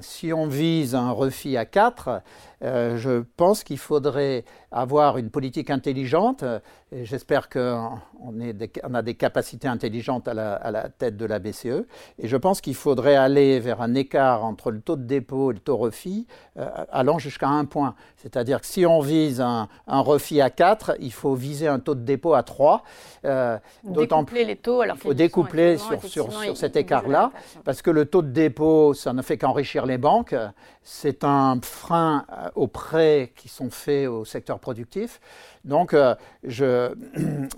Si 0.00 0.32
on 0.32 0.46
vise 0.46 0.94
un 0.94 1.10
refit 1.10 1.56
à 1.56 1.64
4, 1.64 2.22
je 2.62 3.22
pense 3.36 3.64
qu'il 3.64 3.78
faudrait 3.78 4.44
avoir 4.70 5.18
une 5.18 5.30
politique 5.30 5.70
intelligente 5.70 6.44
euh, 6.51 6.51
et 6.94 7.06
j'espère 7.06 7.48
qu'on 7.48 7.98
on 8.20 8.94
a 8.94 9.02
des 9.02 9.14
capacités 9.14 9.66
intelligentes 9.66 10.28
à 10.28 10.34
la, 10.34 10.54
à 10.54 10.70
la, 10.70 10.88
tête 10.90 11.16
de 11.16 11.24
la 11.24 11.38
BCE. 11.38 11.86
Et 12.18 12.28
je 12.28 12.36
pense 12.36 12.60
qu'il 12.60 12.74
faudrait 12.74 13.16
aller 13.16 13.60
vers 13.60 13.80
un 13.80 13.94
écart 13.94 14.44
entre 14.44 14.70
le 14.70 14.80
taux 14.80 14.96
de 14.96 15.04
dépôt 15.04 15.50
et 15.50 15.54
le 15.54 15.60
taux 15.60 15.78
refit, 15.78 16.26
euh, 16.58 16.68
allant 16.90 17.18
jusqu'à 17.18 17.48
un 17.48 17.64
point. 17.64 17.94
C'est-à-dire 18.16 18.60
que 18.60 18.66
si 18.66 18.84
on 18.84 19.00
vise 19.00 19.40
un, 19.40 19.68
un, 19.86 20.00
refit 20.00 20.42
à 20.42 20.50
4, 20.50 20.96
il 21.00 21.12
faut 21.12 21.34
viser 21.34 21.66
un 21.66 21.78
taux 21.78 21.94
de 21.94 22.02
dépôt 22.02 22.34
à 22.34 22.42
3. 22.42 22.82
Euh, 23.24 23.58
découpler 23.84 24.44
les 24.44 24.56
taux. 24.56 24.82
Alors 24.82 24.96
il 24.96 25.00
faut 25.00 25.14
découpler 25.14 25.78
sur, 25.78 26.04
sur, 26.04 26.32
sur 26.32 26.56
cet 26.58 26.76
écart-là, 26.76 27.32
parce 27.64 27.80
que 27.80 27.90
le 27.90 28.04
taux 28.04 28.22
de 28.22 28.30
dépôt, 28.30 28.92
ça 28.92 29.14
ne 29.14 29.22
fait 29.22 29.38
qu'enrichir 29.38 29.86
les 29.86 29.98
banques. 29.98 30.34
C'est 30.82 31.24
un 31.24 31.58
frein 31.62 32.26
euh, 32.30 32.50
aux 32.54 32.66
prêts 32.66 33.32
qui 33.34 33.48
sont 33.48 33.70
faits 33.70 34.08
au 34.08 34.26
secteur 34.26 34.58
productif. 34.58 35.20
Donc, 35.64 35.94
euh, 35.94 36.14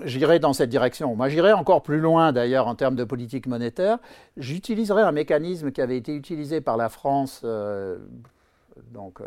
j'irai 0.04 0.38
dans 0.38 0.52
cette 0.52 0.70
direction. 0.70 1.16
Moi, 1.16 1.28
j'irai 1.28 1.52
encore 1.52 1.82
plus 1.82 2.00
loin, 2.00 2.32
d'ailleurs, 2.32 2.66
en 2.66 2.74
termes 2.74 2.96
de 2.96 3.04
politique 3.04 3.46
monétaire. 3.46 3.98
J'utiliserai 4.36 5.02
un 5.02 5.12
mécanisme 5.12 5.70
qui 5.72 5.80
avait 5.80 5.96
été 5.96 6.14
utilisé 6.14 6.60
par 6.60 6.76
la 6.76 6.88
France 6.88 7.42
euh, 7.44 7.98
donc, 8.92 9.20
euh, 9.20 9.26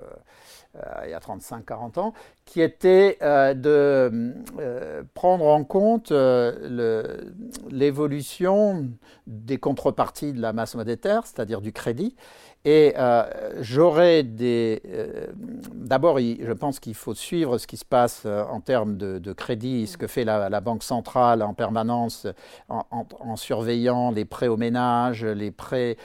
il 1.05 1.11
y 1.11 1.13
a 1.13 1.19
35-40 1.19 1.99
ans, 1.99 2.13
qui 2.43 2.61
était 2.61 3.17
de 3.21 4.33
prendre 5.13 5.45
en 5.45 5.63
compte 5.63 6.11
l'évolution 7.71 8.89
des 9.25 9.57
contreparties 9.57 10.33
de 10.33 10.41
la 10.41 10.51
masse 10.51 10.75
monétaire, 10.75 11.25
c'est-à-dire 11.25 11.61
du 11.61 11.71
crédit, 11.71 12.17
et 12.69 12.95
euh, 12.97 13.23
j'aurais 13.61 14.23
des. 14.23 14.81
Euh, 14.89 15.27
d'abord, 15.73 16.19
je 16.19 16.51
pense 16.51 16.81
qu'il 16.81 16.95
faut 16.95 17.13
suivre 17.13 17.57
ce 17.59 17.65
qui 17.65 17.77
se 17.77 17.85
passe 17.85 18.23
euh, 18.25 18.43
en 18.43 18.59
termes 18.59 18.97
de, 18.97 19.31
crédit, 19.31 19.87
ce 19.87 19.97
que 19.97 20.05
fait 20.05 20.25
la, 20.25 20.59
Banque 20.59 20.83
centrale 20.83 21.43
en 21.43 21.53
permanence 21.53 22.27
en, 22.67 23.35
surveillant 23.37 24.11
les 24.11 24.25
prêts 24.25 24.49
aux 24.49 24.57
ménages, 24.57 25.23
les 25.23 25.51
prêts 25.51 25.95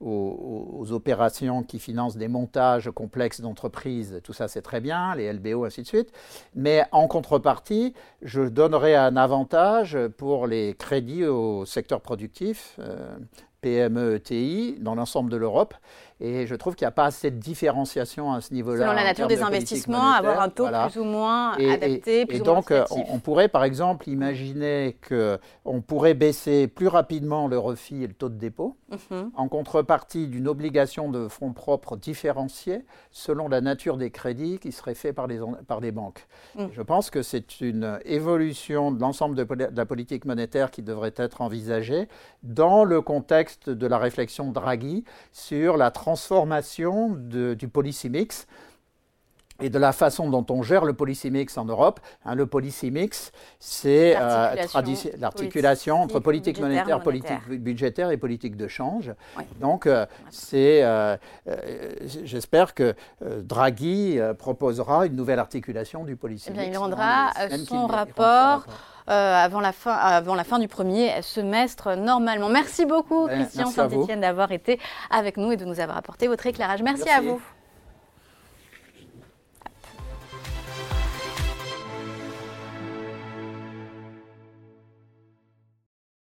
aux, 0.00 0.92
opérations 0.92 1.62
qui 1.62 1.78
financent 1.78 2.16
des 2.16 2.28
montages 2.28 2.90
complexes 2.90 3.42
d'entreprises. 3.42 4.22
Tout 4.24 4.32
ça, 4.32 4.48
c'est 4.48 4.62
très 4.62 4.80
bien, 4.80 5.14
les 5.14 5.30
LBO, 5.30 5.66
ainsi 5.66 5.82
de 5.82 5.86
suite. 5.86 6.10
Mais 6.54 6.84
en 6.90 7.06
contrepartie, 7.06 7.92
je 8.22 8.40
donnerais 8.40 8.94
un 8.94 9.16
avantage 9.18 9.98
pour 10.16 10.46
les 10.46 10.74
crédits 10.78 11.26
au 11.26 11.66
secteur 11.66 12.00
productif 12.00 12.78
PME, 13.60 14.14
ETI 14.16 14.76
dans 14.80 14.94
l'ensemble 14.94 15.30
de 15.30 15.36
l'Europe. 15.36 15.74
Et 16.20 16.46
je 16.46 16.54
trouve 16.54 16.74
qu'il 16.74 16.84
n'y 16.84 16.90
a 16.90 16.92
pas 16.92 17.06
assez 17.06 17.30
de 17.30 17.38
différenciation 17.38 18.32
à 18.32 18.40
ce 18.40 18.52
niveau-là. 18.52 18.84
Selon 18.84 18.92
la 18.92 19.04
nature 19.04 19.26
des 19.26 19.42
investissements, 19.42 20.12
avoir 20.12 20.40
un 20.40 20.48
taux 20.50 20.66
plus 20.66 21.00
ou 21.00 21.04
moins 21.04 21.52
adapté. 21.52 22.26
Et, 22.28 22.40
donc, 22.40 22.72
on, 22.90 23.18
pourrait 23.18 23.48
par 23.48 23.64
exemple 23.64 24.08
imaginer 24.08 24.96
qu'on 25.08 25.80
pourrait 25.80 26.14
baisser 26.14 26.68
plus 26.68 26.88
rapidement 26.88 27.48
le 27.48 27.58
refit 27.58 28.02
et 28.02 28.06
le 28.06 28.12
taux 28.12 28.28
de 28.28 28.34
dépôt, 28.34 28.76
mhm. 28.90 29.30
en 29.34 29.48
contrepartie 29.48 30.26
d'une 30.26 30.48
obligation 30.48 31.10
de 31.10 31.28
fonds 31.28 31.52
propres 31.52 31.96
différenciée 31.96 32.84
selon 33.10 33.48
la 33.48 33.60
nature 33.60 33.96
des 33.96 34.10
crédits 34.10 34.58
qui 34.58 34.72
seraient 34.72 34.94
faits 34.94 35.14
par 35.14 35.26
les, 35.26 35.40
par 35.66 35.80
les 35.80 35.92
banques. 35.92 36.26
Mm. 36.56 36.66
Je 36.72 36.82
pense 36.82 37.10
que 37.10 37.22
c'est 37.22 37.60
une 37.60 37.98
évolution 38.04 38.92
de 38.92 39.00
l'ensemble 39.00 39.36
de, 39.36 39.44
de 39.44 39.76
la 39.76 39.86
politique 39.86 40.24
monétaire 40.24 40.70
qui 40.70 40.82
devrait 40.82 41.14
être 41.16 41.40
envisagée 41.40 42.08
dans 42.42 42.84
le 42.84 43.00
contexte 43.00 43.70
de 43.70 43.86
la 43.86 43.98
réflexion 43.98 44.50
Draghi 44.52 45.04
sur 45.32 45.76
la 45.76 45.90
transformation 45.90 46.09
du 47.54 47.68
policy 47.68 48.10
mix 48.10 48.46
et 49.60 49.70
de 49.70 49.78
la 49.78 49.92
façon 49.92 50.28
dont 50.30 50.44
on 50.50 50.62
gère 50.62 50.84
le 50.84 50.92
policy 50.92 51.30
mix 51.30 51.56
en 51.58 51.64
Europe. 51.64 52.00
Hein, 52.24 52.34
le 52.34 52.46
policy 52.46 52.90
mix, 52.90 53.32
c'est 53.58 54.16
euh, 54.16 54.54
l'articulation 55.18 56.02
entre 56.02 56.20
politique 56.20 56.60
monétaire, 56.60 57.00
politique 57.00 57.48
budgétaire 57.48 58.10
et 58.10 58.16
politique 58.16 58.56
de 58.56 58.68
change. 58.68 59.12
Donc, 59.60 59.86
euh, 59.86 60.06
c'est, 60.30 60.82
euh, 60.82 61.16
j'espère 62.24 62.74
que 62.74 62.94
Draghi 63.20 64.18
proposera 64.38 65.06
une 65.06 65.16
nouvelle 65.16 65.38
articulation 65.38 66.04
du 66.04 66.16
policy 66.16 66.48
eh 66.50 66.52
bien, 66.52 66.62
mix. 66.62 66.74
Il 66.74 66.78
rendra 66.78 67.30
son 67.66 67.86
rapport. 67.86 68.66
avant, 69.06 69.60
la 69.60 69.72
fin, 69.72 69.92
avant 69.92 70.34
la 70.34 70.44
fin 70.44 70.58
du 70.58 70.68
premier 70.68 71.20
semestre 71.22 71.96
normalement. 71.96 72.48
Merci 72.48 72.86
beaucoup, 72.86 73.26
Christian 73.26 73.66
Saint-Etienne, 73.66 74.20
d'avoir 74.20 74.52
été 74.52 74.78
avec 75.10 75.36
nous 75.36 75.52
et 75.52 75.56
de 75.56 75.64
nous 75.64 75.80
avoir 75.80 75.96
apporté 75.98 76.28
votre 76.28 76.46
éclairage. 76.46 76.82
merci. 76.82 77.08
à 77.08 77.20
vous. 77.20 77.40